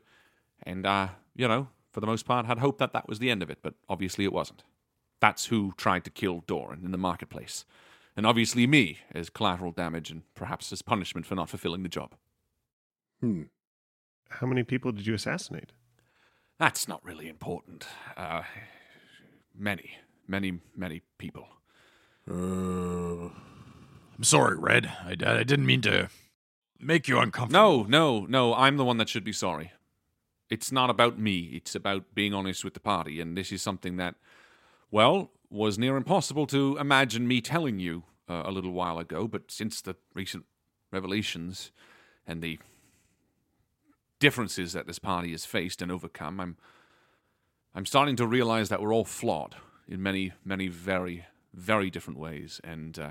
[0.62, 3.42] And, uh, you know, for the most part, had hoped that that was the end
[3.42, 4.62] of it, but obviously it wasn't.
[5.20, 7.64] That's who tried to kill Doran in the marketplace.
[8.16, 12.14] And obviously me, as collateral damage and perhaps as punishment for not fulfilling the job.
[13.20, 13.42] Hmm.
[14.28, 15.72] How many people did you assassinate?
[16.58, 17.86] That's not really important.
[18.16, 18.42] Uh,
[19.54, 21.46] many, many, many people.
[22.30, 23.28] Uh,
[24.22, 24.86] I'm sorry, Red.
[25.04, 26.08] I, I didn't mean to
[26.78, 27.88] make you uncomfortable.
[27.88, 28.54] No, no, no.
[28.54, 29.72] I'm the one that should be sorry.
[30.48, 31.50] It's not about me.
[31.54, 33.20] It's about being honest with the party.
[33.20, 34.14] And this is something that,
[34.92, 39.26] well, was near impossible to imagine me telling you uh, a little while ago.
[39.26, 40.44] But since the recent
[40.92, 41.72] revelations
[42.24, 42.60] and the
[44.20, 46.56] differences that this party has faced and overcome, I'm,
[47.74, 49.56] I'm starting to realize that we're all flawed
[49.88, 52.60] in many, many very, very different ways.
[52.62, 53.10] And uh,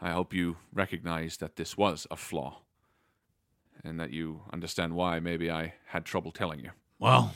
[0.00, 2.60] I hope you recognize that this was a flaw
[3.84, 6.70] and that you understand why maybe I had trouble telling you.
[6.98, 7.34] Well,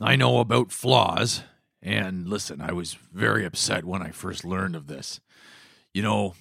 [0.00, 1.42] I know about flaws.
[1.82, 5.20] And listen, I was very upset when I first learned of this.
[5.94, 6.34] You know,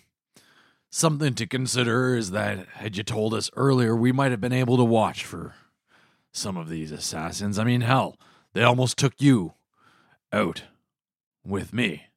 [0.89, 4.77] something to consider is that had you told us earlier, we might have been able
[4.77, 5.53] to watch for
[6.31, 7.59] some of these assassins.
[7.59, 8.17] I mean, hell,
[8.53, 9.53] they almost took you
[10.33, 10.63] out
[11.45, 12.07] with me.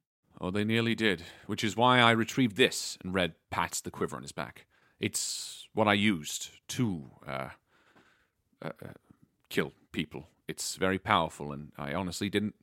[0.41, 2.97] Oh, they nearly did, which is why I retrieved this.
[3.03, 4.65] And Red pats the quiver on his back.
[4.99, 7.49] It's what I used to uh,
[8.61, 8.87] uh, uh,
[9.49, 10.27] kill people.
[10.47, 12.55] It's very powerful, and I honestly didn't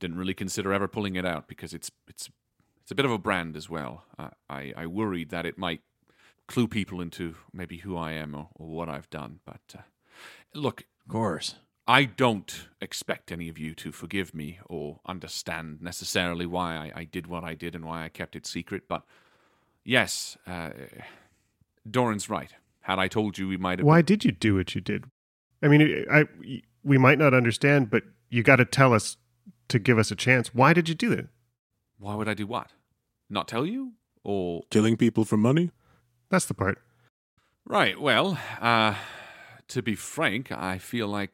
[0.00, 2.30] didn't really consider ever pulling it out because it's it's
[2.82, 4.04] it's a bit of a brand as well.
[4.18, 5.80] I I, I worried that it might
[6.46, 9.40] clue people into maybe who I am or, or what I've done.
[9.44, 9.82] But uh,
[10.54, 11.56] look, Of course.
[11.86, 17.04] I don't expect any of you to forgive me or understand necessarily why I, I
[17.04, 19.02] did what I did and why I kept it secret, but
[19.84, 20.70] yes, uh,
[21.88, 22.52] Doran's right.
[22.80, 23.86] Had I told you, we might have.
[23.86, 25.04] Why did you do what you did?
[25.62, 26.24] I mean, I
[26.82, 29.16] we might not understand, but you got to tell us
[29.68, 30.54] to give us a chance.
[30.54, 31.28] Why did you do that?
[31.98, 32.72] Why would I do what?
[33.30, 33.92] Not tell you?
[34.22, 34.62] Or.
[34.70, 35.70] killing people for money?
[36.30, 36.78] That's the part.
[37.66, 38.94] Right, well, uh,
[39.68, 41.30] to be frank, I feel like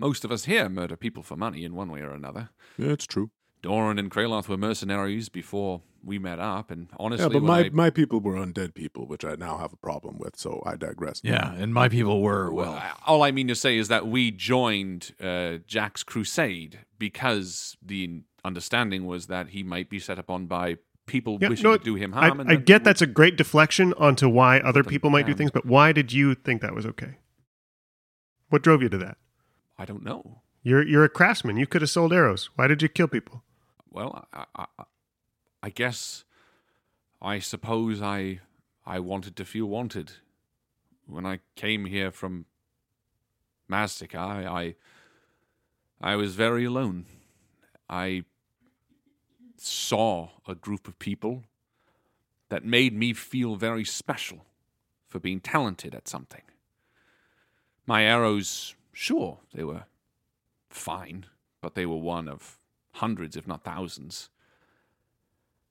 [0.00, 2.50] most of us here murder people for money in one way or another.
[2.78, 3.30] Yeah, it's true.
[3.62, 7.68] Doran and Kraloth were mercenaries before we met up, and honestly, yeah, but my, I-
[7.70, 11.20] my people were undead people, which I now have a problem with, so I digress.
[11.22, 14.30] Yeah, and my people were, well, Well, all I mean to say is that we
[14.30, 20.78] joined uh, Jack's crusade because the understanding was that he might be set upon by
[21.06, 22.40] people Yeah, wishing no, to do him I, harm.
[22.40, 25.50] and I that- get that's a great deflection onto why other people might do things,
[25.50, 27.16] but why did you think that was okay?
[28.48, 29.18] What drove you to that?
[29.80, 30.42] I don't know.
[30.62, 31.56] You're you're a craftsman.
[31.56, 32.50] You could have sold arrows.
[32.54, 33.42] Why did you kill people?
[33.90, 34.66] Well, I, I,
[35.62, 36.24] I- guess,
[37.22, 38.40] I suppose I,
[38.84, 40.12] I wanted to feel wanted.
[41.06, 42.44] When I came here from
[43.70, 44.74] Maztica, I,
[46.02, 47.06] I, I was very alone.
[47.88, 48.24] I
[49.56, 51.44] saw a group of people
[52.50, 54.44] that made me feel very special
[55.08, 56.42] for being talented at something.
[57.86, 59.84] My arrows, sure, they were
[60.68, 61.26] fine,
[61.60, 62.58] but they were one of
[62.94, 64.30] hundreds, if not thousands.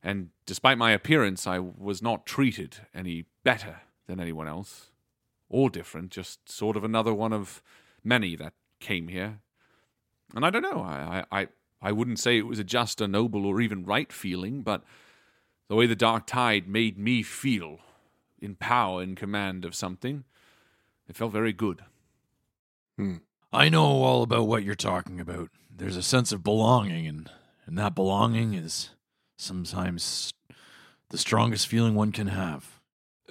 [0.02, 4.92] And despite my appearance, I was not treated any better than anyone else.
[5.50, 7.62] or different, just sort of another one of
[8.04, 9.40] many that came here.
[10.36, 11.48] And I don't know, I, I,
[11.82, 14.84] I wouldn't say it was a just, a noble, or even right feeling, but
[15.68, 17.80] the way the Dark Tide made me feel
[18.40, 20.24] in power, in command of something,
[21.08, 21.84] it felt very good.
[23.00, 23.16] Hmm.
[23.54, 25.52] I know all about what you're talking about.
[25.74, 27.32] There's a sense of belonging, and,
[27.66, 28.90] and that belonging is
[29.38, 30.34] sometimes
[31.08, 32.82] the strongest feeling one can have.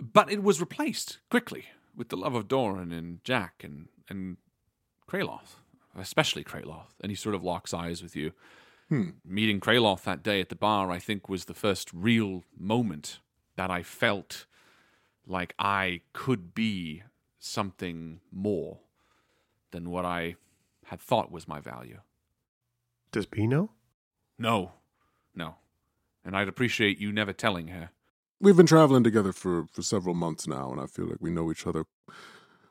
[0.00, 4.38] But it was replaced quickly with the love of Doran and Jack and, and
[5.06, 5.56] Kraloth,
[5.94, 6.94] especially Kraloth.
[7.02, 8.32] And he sort of locks eyes with you.
[8.88, 9.10] Hmm.
[9.22, 13.18] Meeting Kraloth that day at the bar, I think, was the first real moment
[13.56, 14.46] that I felt
[15.26, 17.02] like I could be
[17.38, 18.78] something more
[19.70, 20.36] than what I
[20.86, 22.00] had thought was my value.
[23.12, 23.70] Does P know?
[24.38, 24.72] No,
[25.34, 25.56] no.
[26.24, 27.90] And I'd appreciate you never telling her.
[28.40, 31.50] We've been traveling together for, for several months now, and I feel like we know
[31.50, 31.84] each other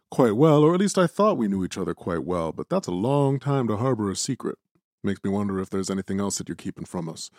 [0.09, 2.87] quite well, or at least I thought we knew each other quite well, but that's
[2.87, 4.57] a long time to harbor a secret.
[5.03, 7.29] Makes me wonder if there's anything else that you're keeping from us.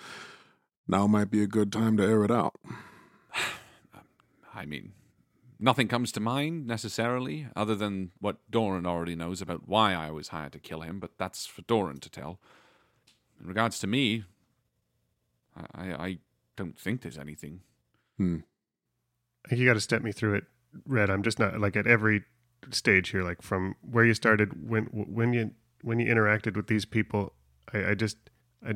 [0.86, 2.54] Now might be a good time to air it out.
[4.54, 4.92] I mean,
[5.58, 10.28] nothing comes to mind necessarily, other than what Doran already knows about why I was
[10.28, 12.40] hired to kill him, but that's for Doran to tell.
[13.40, 14.24] In regards to me,
[15.56, 16.18] I, I, I
[16.56, 17.60] don't think there's anything.
[18.16, 18.38] Hmm.
[19.44, 20.44] I think you got to step me through it,
[20.86, 21.10] Red.
[21.10, 22.24] I'm just not like at every
[22.70, 26.84] stage here, like from where you started, when when you when you interacted with these
[26.84, 27.32] people.
[27.72, 28.16] I, I just,
[28.66, 28.74] I,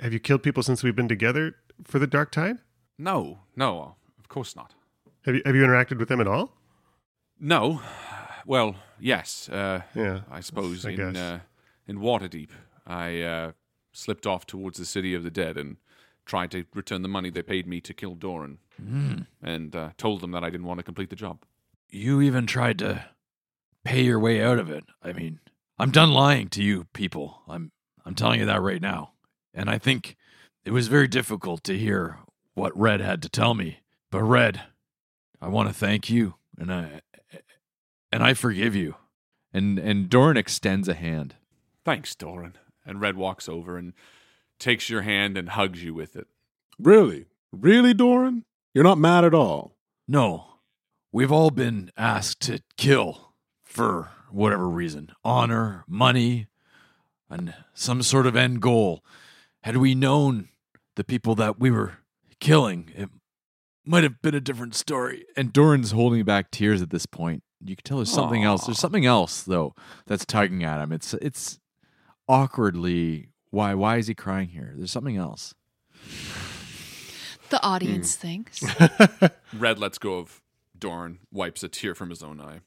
[0.00, 2.58] have you killed people since we've been together for the Dark Tide?
[2.98, 4.74] No, no, of course not.
[5.24, 6.52] Have you have you interacted with them at all?
[7.38, 7.80] No.
[8.46, 9.48] Well, yes.
[9.48, 11.40] Uh, Yeah, I suppose I in uh,
[11.86, 12.50] in Waterdeep,
[12.86, 13.52] I uh,
[13.92, 15.76] slipped off towards the city of the dead and
[16.26, 19.26] tried to return the money they paid me to kill Doran, Mm.
[19.42, 21.42] and uh, told them that I didn't want to complete the job.
[21.90, 23.04] You even tried to
[23.84, 24.84] pay your way out of it.
[25.02, 25.40] I mean,
[25.78, 27.42] I'm done lying to you people.
[27.48, 27.72] I'm
[28.06, 29.12] I'm telling you that right now.
[29.52, 30.16] And I think
[30.64, 32.18] it was very difficult to hear
[32.54, 33.80] what Red had to tell me.
[34.10, 34.62] But Red,
[35.40, 37.00] I want to thank you and I
[38.12, 38.96] and I forgive you.
[39.52, 41.34] And and Doran extends a hand.
[41.84, 42.56] Thanks, Doran.
[42.84, 43.94] And Red walks over and
[44.58, 46.26] takes your hand and hugs you with it.
[46.78, 47.26] Really?
[47.52, 48.44] Really, Doran?
[48.74, 49.76] You're not mad at all?
[50.06, 50.46] No.
[51.12, 55.10] We've all been asked to kill for whatever reason.
[55.24, 56.46] Honor, money,
[57.28, 59.04] and some sort of end goal.
[59.62, 60.48] Had we known
[60.94, 61.98] the people that we were
[62.38, 63.08] killing, it
[63.90, 65.24] might have been a different story.
[65.36, 67.42] And Doran's holding back tears at this point.
[67.62, 68.64] You can tell there's something else.
[68.66, 69.74] There's something else though
[70.06, 70.92] that's tugging at him.
[70.92, 71.58] It's it's
[72.28, 74.72] awkwardly why why is he crying here?
[74.76, 75.54] There's something else.
[77.50, 78.62] The audience thinks.
[79.52, 80.40] Red lets go of
[80.78, 82.60] Doran, wipes a tear from his own eye.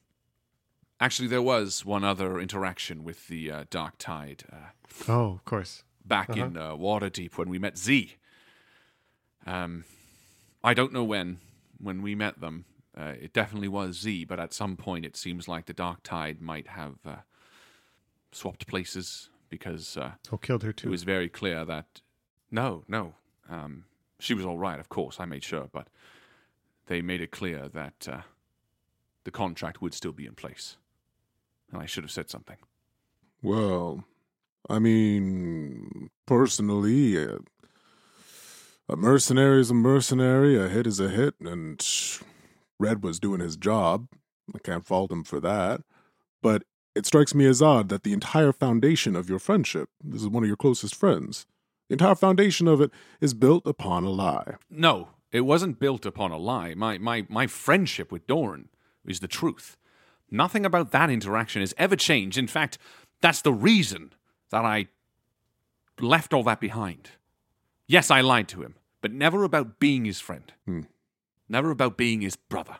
[1.00, 4.44] Actually, there was one other interaction with the uh, Dark Tide.
[4.52, 4.56] Uh,
[5.08, 5.82] Oh, of course.
[6.04, 6.44] back Uh-huh.
[6.44, 8.14] in uh, Waterdeep when we met Z.
[9.46, 9.84] Um,
[10.64, 11.38] I don't know when
[11.78, 12.64] when we met them.
[12.96, 16.40] Uh, it definitely was Z, but at some point it seems like the Dark Tide
[16.40, 17.16] might have uh,
[18.32, 20.88] swapped places because uh, Oh, killed her too.
[20.88, 22.00] it was very clear that
[22.50, 23.14] no, no,
[23.50, 23.84] um,
[24.18, 24.80] she was all right.
[24.80, 25.88] Of course, I made sure, but
[26.86, 28.20] they made it clear that uh,
[29.24, 30.76] the contract would still be in place,
[31.72, 32.58] and I should have said something.
[33.42, 34.04] Well,
[34.70, 37.38] I mean, personally, uh,
[38.88, 41.84] a mercenary is a mercenary, a hit is a hit, and
[42.78, 44.08] Red was doing his job.
[44.54, 45.82] I can't fault him for that.
[46.42, 50.28] But it strikes me as odd that the entire foundation of your friendship, this is
[50.28, 51.46] one of your closest friends,
[51.88, 54.54] the entire foundation of it is built upon a lie.
[54.70, 56.74] No, it wasn't built upon a lie.
[56.74, 58.68] My my my friendship with Doran
[59.06, 59.76] is the truth.
[60.30, 62.38] Nothing about that interaction has ever changed.
[62.38, 62.78] In fact,
[63.20, 64.12] that's the reason
[64.50, 64.86] that I
[66.00, 67.10] left all that behind.
[67.86, 70.52] Yes, I lied to him, but never about being his friend.
[70.64, 70.80] Hmm.
[71.48, 72.76] Never about being his brother.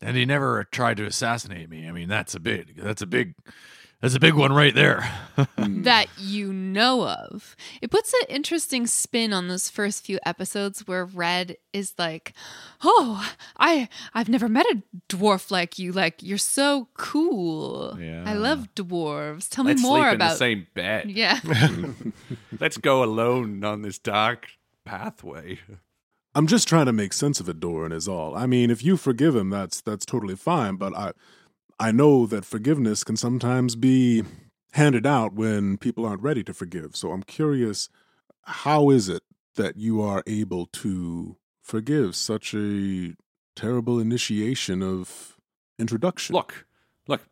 [0.00, 1.88] And he never tried to assassinate me.
[1.88, 3.34] I mean, that's a big that's a big
[4.02, 5.08] that's a big one right there.
[5.56, 7.54] that you know of.
[7.80, 12.32] It puts an interesting spin on those first few episodes where Red is like,
[12.82, 15.92] "Oh, I I've never met a dwarf like you.
[15.92, 17.96] Like you're so cool.
[18.00, 18.24] Yeah.
[18.26, 19.48] I love dwarves.
[19.48, 21.08] Tell Let's me more sleep about in the same bed.
[21.08, 21.38] Yeah.
[22.60, 24.48] Let's go alone on this dark
[24.84, 25.60] pathway.
[26.34, 28.34] I'm just trying to make sense of it, Doran, is all.
[28.34, 31.12] I mean, if you forgive him, that's that's totally fine, but I
[31.82, 34.22] I know that forgiveness can sometimes be
[34.70, 36.94] handed out when people aren't ready to forgive.
[36.94, 37.88] So I'm curious,
[38.42, 39.24] how is it
[39.56, 43.16] that you are able to forgive such a
[43.56, 45.36] terrible initiation of
[45.76, 46.36] introduction?
[46.36, 46.66] Look,
[47.08, 47.22] look,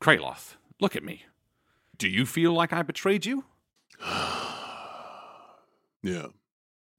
[0.00, 1.24] Kraloth, look at me.
[1.98, 3.44] Do you feel like I betrayed you?
[6.00, 6.26] Yeah,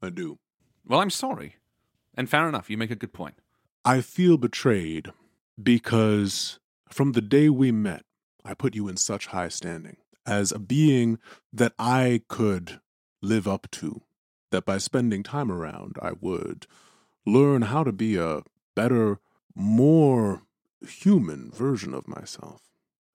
[0.02, 0.40] I do.
[0.84, 1.58] Well, I'm sorry.
[2.16, 3.36] And fair enough, you make a good point.
[3.86, 5.12] I feel betrayed
[5.62, 6.58] because
[6.90, 8.04] from the day we met,
[8.44, 11.20] I put you in such high standing as a being
[11.52, 12.80] that I could
[13.22, 14.02] live up to.
[14.52, 16.68] That by spending time around, I would
[17.26, 18.44] learn how to be a
[18.76, 19.20] better,
[19.56, 20.44] more
[20.88, 22.62] human version of myself.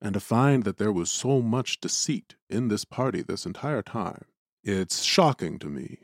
[0.03, 4.25] And to find that there was so much deceit in this party this entire time,
[4.65, 5.99] it's shocking to me.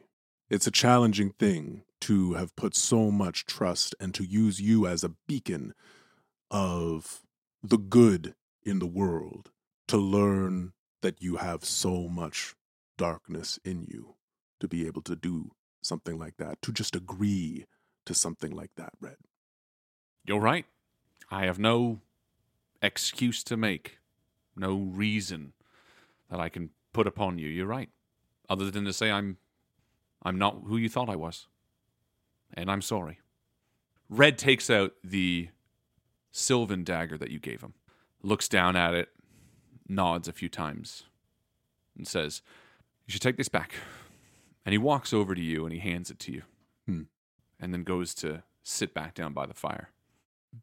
[0.48, 5.02] It's a challenging thing to have put so much trust and to use you as
[5.02, 5.74] a beacon
[6.50, 7.25] of
[7.68, 9.50] the good in the world
[9.88, 12.54] to learn that you have so much
[12.96, 14.14] darkness in you
[14.60, 15.50] to be able to do
[15.82, 17.66] something like that, to just agree
[18.04, 19.16] to something like that, Red.
[20.24, 20.66] You're right.
[21.30, 22.00] I have no
[22.82, 23.98] excuse to make,
[24.56, 25.52] no reason
[26.30, 27.48] that I can put upon you.
[27.48, 27.90] You're right.
[28.48, 29.38] Other than to say I'm
[30.22, 31.46] I'm not who you thought I was.
[32.54, 33.18] And I'm sorry.
[34.08, 35.48] Red takes out the
[36.36, 37.72] sylvan dagger that you gave him,
[38.22, 39.08] looks down at it,
[39.88, 41.04] nods a few times,
[41.96, 42.42] and says,
[43.06, 43.72] You should take this back.
[44.64, 46.42] And he walks over to you and he hands it to you.
[46.86, 47.02] Hmm.
[47.60, 49.90] And then goes to sit back down by the fire.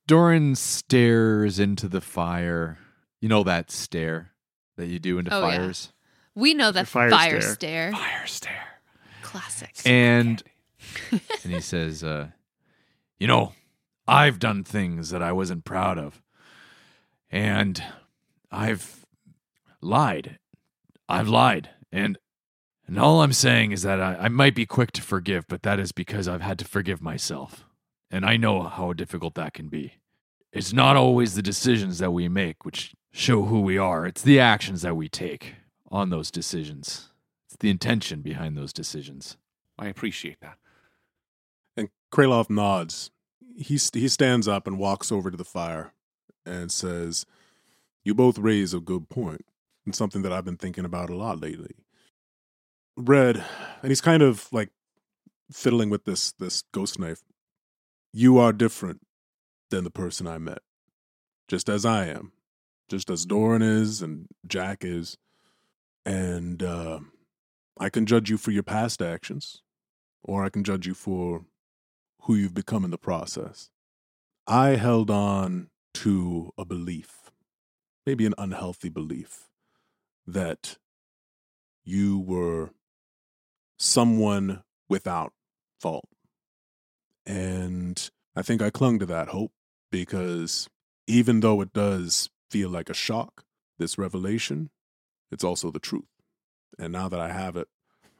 [0.07, 2.78] Doran stares into the fire.
[3.21, 4.32] You know that stare
[4.76, 5.57] that you do into Oh, yeah.
[5.57, 5.93] fires?
[6.36, 7.53] We know that fire fire, stare.
[7.53, 7.91] stare.
[7.93, 8.67] Fire stare.
[9.21, 9.71] Classic.
[9.86, 10.43] And
[11.11, 12.28] and he says, uh,
[13.19, 13.53] "You know,
[14.07, 16.21] I've done things that I wasn't proud of,
[17.31, 17.81] and
[18.51, 19.05] I've
[19.81, 20.39] lied.
[21.07, 22.17] I've lied, and
[22.85, 25.79] and all I'm saying is that I, I might be quick to forgive, but that
[25.79, 27.65] is because I've had to forgive myself,
[28.11, 29.95] and I know how difficult that can be.
[30.51, 34.39] It's not always the decisions that we make which show who we are; it's the
[34.39, 35.55] actions that we take
[35.89, 37.09] on those decisions."
[37.47, 39.37] It's the intention behind those decisions.
[39.77, 40.57] I appreciate that.
[41.77, 43.11] And Kraloth nods.
[43.57, 45.93] He, he stands up and walks over to the fire
[46.45, 47.25] and says,
[48.03, 49.45] You both raise a good point,
[49.85, 51.75] and something that I've been thinking about a lot lately.
[52.95, 53.43] Red,
[53.81, 54.69] and he's kind of like
[55.51, 57.21] fiddling with this, this ghost knife.
[58.11, 59.01] You are different
[59.69, 60.59] than the person I met,
[61.47, 62.31] just as I am,
[62.89, 65.17] just as Doran is and Jack is.
[66.05, 66.99] And uh,
[67.79, 69.61] I can judge you for your past actions,
[70.23, 71.45] or I can judge you for
[72.24, 73.69] who you've become in the process.
[74.47, 77.32] I held on to a belief,
[78.05, 79.49] maybe an unhealthy belief,
[80.26, 80.78] that
[81.84, 82.71] you were
[83.78, 85.34] someone without
[85.80, 86.07] fault.
[87.26, 89.51] And I think I clung to that hope
[89.91, 90.69] because
[91.07, 93.43] even though it does feel like a shock,
[93.78, 94.69] this revelation,
[95.32, 96.05] it's also the truth.
[96.80, 97.67] And now that I have it,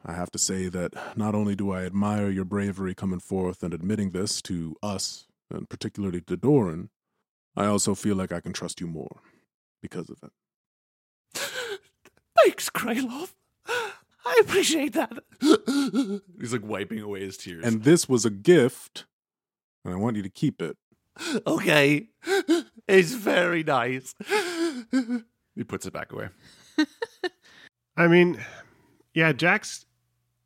[0.06, 3.72] I have to say that not only do I admire your bravery coming forth and
[3.72, 6.90] admitting this to us, and particularly to Doran,
[7.56, 9.22] I also feel like I can trust you more
[9.80, 10.30] because of it.
[12.38, 13.32] Thanks, Kraloth.
[13.66, 15.12] I appreciate that.
[16.40, 17.64] He's like wiping away his tears.
[17.64, 19.04] And this was a gift,
[19.84, 20.76] and I want you to keep it.
[21.46, 22.08] okay,
[22.88, 24.14] it's very nice.
[25.54, 26.28] he puts it back away.
[27.96, 28.42] I mean,
[29.14, 29.86] yeah, Jack's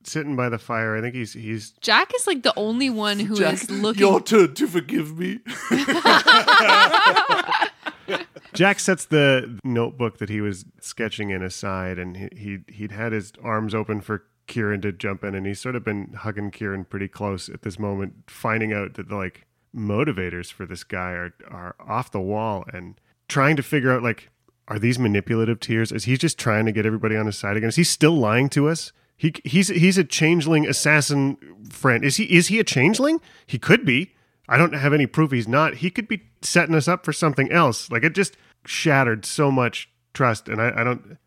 [0.08, 0.96] sitting by the fire.
[0.96, 4.00] I think he's he's Jack is like the only one who is Jack, looking.
[4.00, 5.40] Your turn to forgive me.
[8.54, 13.12] Jack sets the notebook that he was sketching in aside, and he, he he'd had
[13.12, 16.84] his arms open for Kieran to jump in, and he's sort of been hugging Kieran
[16.84, 19.46] pretty close at this moment, finding out that the like
[19.76, 24.30] motivators for this guy are are off the wall, and trying to figure out like
[24.68, 25.90] are these manipulative tears?
[25.90, 27.70] Is he just trying to get everybody on his side again?
[27.70, 28.92] Is he still lying to us?
[29.18, 31.36] He he's he's a changeling assassin
[31.70, 32.04] friend.
[32.04, 33.20] Is he is he a changeling?
[33.46, 34.14] He could be.
[34.48, 35.74] I don't have any proof he's not.
[35.76, 37.90] He could be setting us up for something else.
[37.90, 41.18] Like it just shattered so much trust, and I, I don't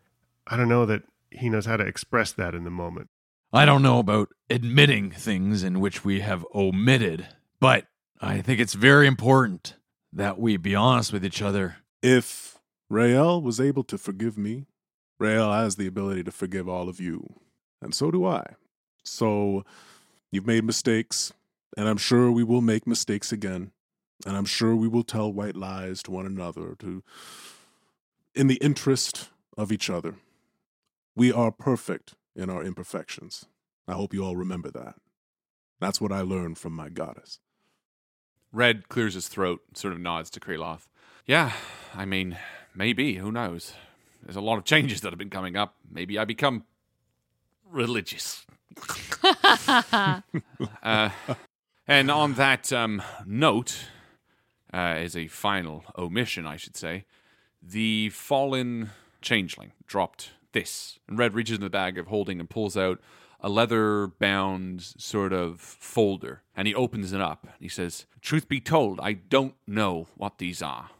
[0.46, 3.08] I don't know that he knows how to express that in the moment.
[3.52, 7.28] I don't know about admitting things in which we have omitted,
[7.60, 7.86] but
[8.22, 9.76] I think it's very important
[10.14, 11.76] that we be honest with each other.
[12.02, 14.64] If Rael was able to forgive me,
[15.18, 17.41] Rael has the ability to forgive all of you.
[17.82, 18.54] And so do I.
[19.02, 19.64] So
[20.30, 21.32] you've made mistakes,
[21.76, 23.72] and I'm sure we will make mistakes again.
[24.24, 27.02] And I'm sure we will tell white lies to one another to
[28.34, 30.14] in the interest of each other.
[31.16, 33.46] We are perfect in our imperfections.
[33.88, 34.94] I hope you all remember that.
[35.80, 37.40] That's what I learned from my goddess.
[38.52, 40.86] Red clears his throat, sort of nods to Kraloth.
[41.26, 41.52] Yeah,
[41.94, 42.38] I mean,
[42.74, 43.16] maybe.
[43.16, 43.74] Who knows?
[44.22, 45.74] There's a lot of changes that have been coming up.
[45.90, 46.64] Maybe I become
[47.72, 48.46] religious.
[50.82, 51.10] uh,
[51.86, 53.86] and on that um, note,
[54.72, 57.04] uh, as a final omission, I should say,
[57.62, 60.98] the fallen changeling dropped this.
[61.08, 63.00] And Red reaches in the bag of holding and pulls out
[63.40, 66.42] a leather bound sort of folder.
[66.56, 67.48] And he opens it up.
[67.58, 70.90] He says, Truth be told, I don't know what these are.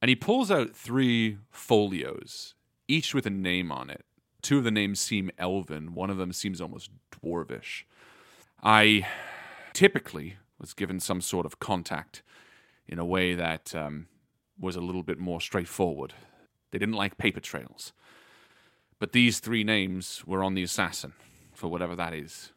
[0.00, 2.54] And he pulls out three folios,
[2.88, 4.04] each with a name on it.
[4.42, 7.84] Two of the names seem elven, one of them seems almost dwarvish.
[8.62, 9.06] I
[9.72, 12.22] typically was given some sort of contact
[12.86, 14.06] in a way that um,
[14.58, 16.12] was a little bit more straightforward.
[16.70, 17.92] They didn't like paper trails.
[18.98, 21.14] But these three names were on the assassin,
[21.54, 22.52] for whatever that is.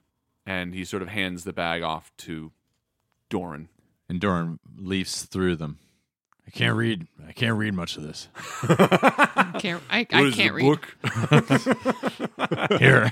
[0.45, 2.51] And he sort of hands the bag off to
[3.29, 3.69] Doran.
[4.09, 5.79] And Doran leafs through them.
[6.45, 7.07] I can't read.
[7.27, 8.27] I can't read much of this.
[9.59, 10.79] Can't, I, I can't read.
[12.79, 13.11] Here,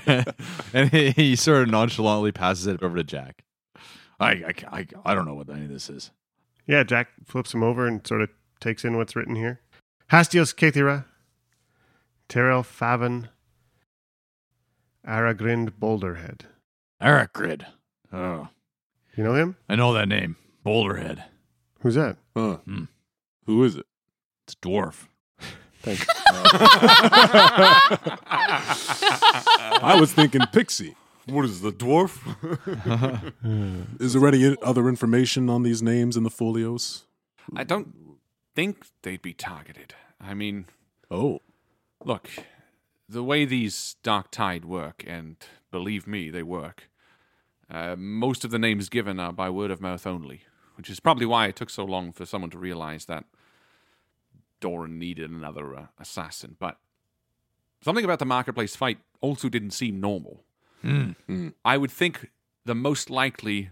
[0.74, 3.44] and he, he sort of nonchalantly passes it over to Jack.
[4.20, 6.10] I, I, I, I don't know what any of this is.
[6.66, 8.28] Yeah, Jack flips him over and sort of
[8.60, 9.60] takes in what's written here.
[10.10, 11.06] Hastios Kethira,
[12.28, 13.28] Terrell Favin,
[15.06, 16.42] Aragrind Boulderhead.
[17.00, 17.64] Aracrid.
[18.12, 18.48] Oh,
[19.16, 19.56] You know him?
[19.68, 20.36] I know that name.
[20.66, 21.24] Boulderhead.
[21.80, 22.16] Who's that?
[22.36, 22.58] Huh.
[22.64, 22.84] Hmm.
[23.46, 23.86] Who is it?
[24.46, 25.08] It's dwarf.
[25.82, 26.06] Thanks.
[29.84, 30.94] I was thinking Pixie.
[31.26, 32.18] What is the dwarf?
[34.00, 37.04] Is there any other information on these names in the folios?
[37.54, 38.18] I don't
[38.56, 39.94] think they'd be targeted.
[40.20, 40.66] I mean,
[41.12, 41.40] Oh,
[42.04, 42.28] look,
[43.08, 45.36] the way these Dark Tide work, and
[45.70, 46.88] believe me, they work,
[47.70, 50.42] uh, most of the names given are by word of mouth only,
[50.76, 53.24] which is probably why it took so long for someone to realize that
[54.60, 56.56] Doran needed another uh, assassin.
[56.58, 56.78] But
[57.82, 60.44] something about the marketplace fight also didn't seem normal.
[61.64, 62.30] I would think
[62.64, 63.70] the most likely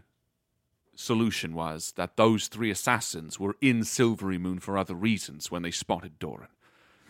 [0.94, 6.18] solution was that those three assassins were in Silverymoon for other reasons when they spotted
[6.18, 6.48] Doran.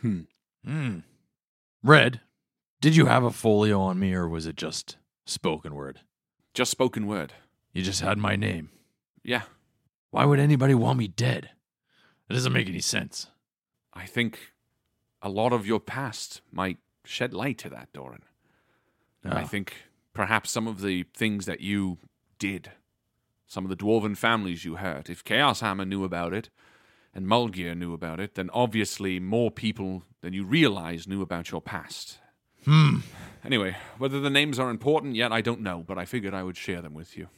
[0.01, 0.99] Hmm.
[1.83, 2.21] Red,
[2.81, 6.01] did you have a folio on me, or was it just spoken word?
[6.55, 7.33] Just spoken word.
[7.73, 8.71] You just had my name.
[9.23, 9.43] Yeah,
[10.11, 11.51] Why would anybody want me dead?
[12.29, 13.29] That doesn't make any sense.
[13.95, 14.53] I think
[15.23, 18.23] a lot of your past might shed light to that, Doran.
[19.25, 19.47] I Oh.
[19.47, 19.75] think
[20.13, 21.99] perhaps some of the things that you
[22.39, 22.73] did,
[23.47, 26.51] some of the dwarven families you hurt, if Chaos Hammer knew about it
[27.15, 31.61] and Mulgir knew about it, then obviously more people than you realize knew about your
[31.61, 32.19] past.
[32.65, 32.99] Hmm.
[33.45, 36.57] Anyway, whether the names are important yet, I don't know, but I figured I would
[36.57, 37.29] share them with you.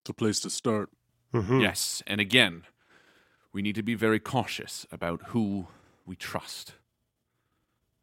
[0.00, 0.90] it's a place to start.
[1.32, 1.62] Mhm.
[1.62, 2.64] Yes, and again,
[3.52, 5.68] we need to be very cautious about who
[6.06, 6.74] we trust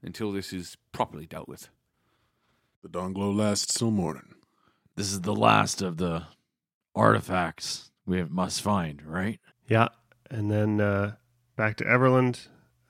[0.02, 1.70] until this is properly dealt with.
[2.82, 4.36] The dawn glow lasts till morning.
[4.96, 6.28] This is the last of the
[6.96, 9.40] artifacts we must find, right?
[9.68, 9.90] Yeah,
[10.30, 11.16] and then uh,
[11.56, 12.48] back to Everlund,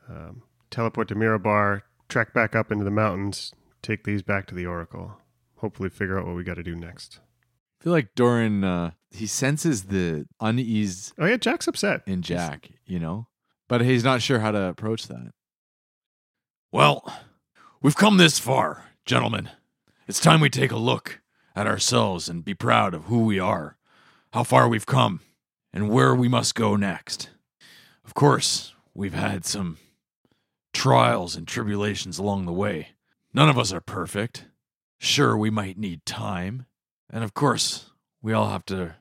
[0.08, 4.66] um, teleport to Mirabar, trek back up into the mountains, take these back to the
[4.66, 5.20] Oracle.
[5.58, 7.20] Hopefully, figure out what we got to do next.
[7.80, 12.02] I feel like Doran, uh, he senses the unease Oh yeah, Jack's upset.
[12.06, 13.28] in Jack, you know,
[13.68, 15.32] but he's not sure how to approach that.
[16.72, 17.12] Well,
[17.82, 19.50] we've come this far, gentlemen.
[20.08, 21.22] It's time we take a look
[21.56, 23.78] at ourselves and be proud of who we are,
[24.34, 25.22] how far we've come,
[25.74, 27.30] and where we must go next.
[28.04, 29.78] Of course, we've had some
[30.74, 32.90] trials and tribulations along the way.
[33.34, 34.46] None of us are perfect.
[34.98, 36.66] Sure, we might need time.
[37.10, 37.90] And of course,
[38.22, 38.96] we all have to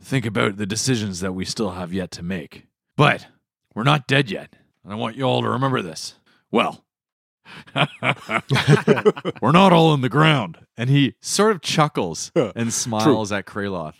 [0.00, 2.66] think about the decisions that we still have yet to make.
[2.96, 3.26] But
[3.74, 4.54] we're not dead yet.
[4.84, 6.14] And I want you all to remember this.
[6.50, 6.84] Well,
[9.40, 10.58] we're not all in the ground.
[10.76, 13.94] And he sort of chuckles and smiles at Kraloth.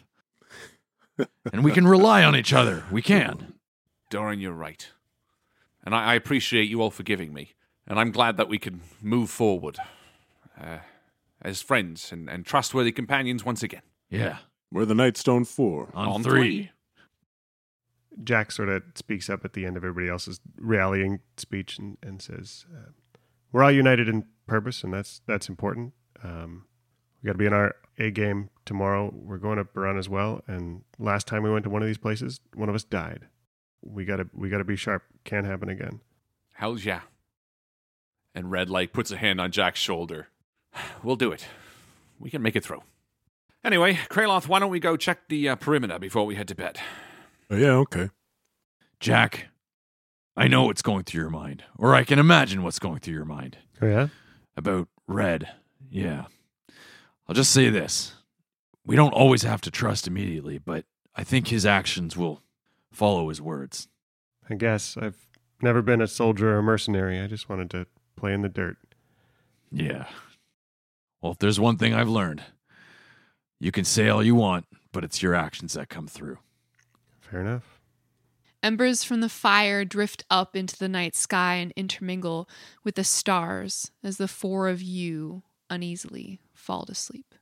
[1.52, 2.84] and we can rely on each other.
[2.90, 3.54] We can.
[4.10, 4.88] Doran, you're right.
[5.84, 7.54] And I, I appreciate you all forgiving me.
[7.86, 9.78] And I'm glad that we can move forward
[10.60, 10.78] uh,
[11.46, 13.82] as friends and, and trustworthy companions once again.
[14.10, 14.38] Yeah.
[14.72, 15.90] We're the Nightstone Four.
[15.94, 16.32] On, On three.
[16.32, 16.70] three.
[18.24, 22.20] Jack sort of speaks up at the end of everybody else's rallying speech and, and
[22.20, 22.90] says, uh,
[23.52, 25.92] "We're all united in purpose, and that's that's important.
[26.24, 26.64] Um,
[27.22, 29.12] we got to be in our A game tomorrow.
[29.14, 30.42] We're going to Beorunna's Well.
[30.46, 33.26] And last time we went to one of these places, one of us died.
[33.82, 35.04] We got to we got to be sharp.
[35.24, 36.00] Can't happen again.
[36.54, 37.02] Hell's yeah.
[38.34, 40.28] And Red Light puts a hand on Jack's shoulder.
[41.02, 41.46] We'll do it.
[42.18, 42.82] We can make it through.
[43.64, 46.78] Anyway, Kraloth, why don't we go check the uh, perimeter before we head to bed?
[47.50, 48.10] Oh, yeah, okay.
[49.00, 49.48] Jack,
[50.36, 53.24] I know what's going through your mind, or I can imagine what's going through your
[53.24, 53.58] mind.
[53.82, 54.08] Oh, yeah?
[54.56, 55.50] About Red.
[55.90, 56.26] Yeah.
[57.28, 58.14] I'll just say this
[58.84, 62.42] we don't always have to trust immediately, but I think his actions will
[62.92, 63.88] follow his words.
[64.48, 64.96] I guess.
[64.96, 65.26] I've
[65.60, 67.20] never been a soldier or a mercenary.
[67.20, 68.76] I just wanted to play in the dirt.
[69.72, 70.06] Yeah.
[71.26, 72.40] Well, if there's one thing I've learned,
[73.58, 76.38] you can say all you want, but it's your actions that come through.
[77.18, 77.80] Fair enough.
[78.62, 82.48] Embers from the fire drift up into the night sky and intermingle
[82.84, 87.34] with the stars as the four of you uneasily fall to sleep.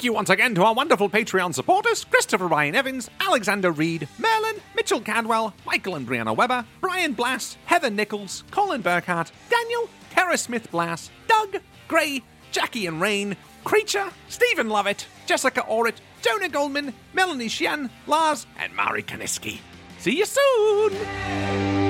[0.00, 4.56] Thank you once again to our wonderful Patreon supporters Christopher Ryan Evans, Alexander Reed, Merlin,
[4.74, 10.70] Mitchell Cadwell, Michael and Brianna Weber, Brian Blast, Heather Nichols, Colin Burkhardt, Daniel, Kara Smith
[10.70, 17.90] Blass, Doug, Gray, Jackie and Rain, Creature, Stephen Lovett, Jessica Orrit, Jonah Goldman, Melanie Shian,
[18.06, 19.58] Lars, and Mari Kaniski.
[19.98, 21.89] See you soon!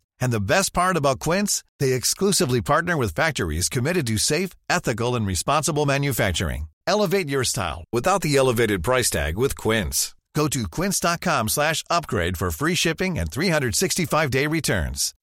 [0.21, 5.15] And the best part about Quince, they exclusively partner with factories committed to safe, ethical,
[5.15, 6.69] and responsible manufacturing.
[6.87, 10.15] Elevate your style without the elevated price tag with Quince.
[10.33, 15.13] Go to quince.com slash upgrade for free shipping and 365-day returns.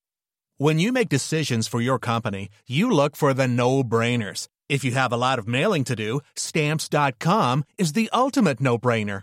[0.59, 4.49] When you make decisions for your company, you look for the no-brainers.
[4.69, 9.23] If you have a lot of mailing to do, stamps.com is the ultimate no-brainer.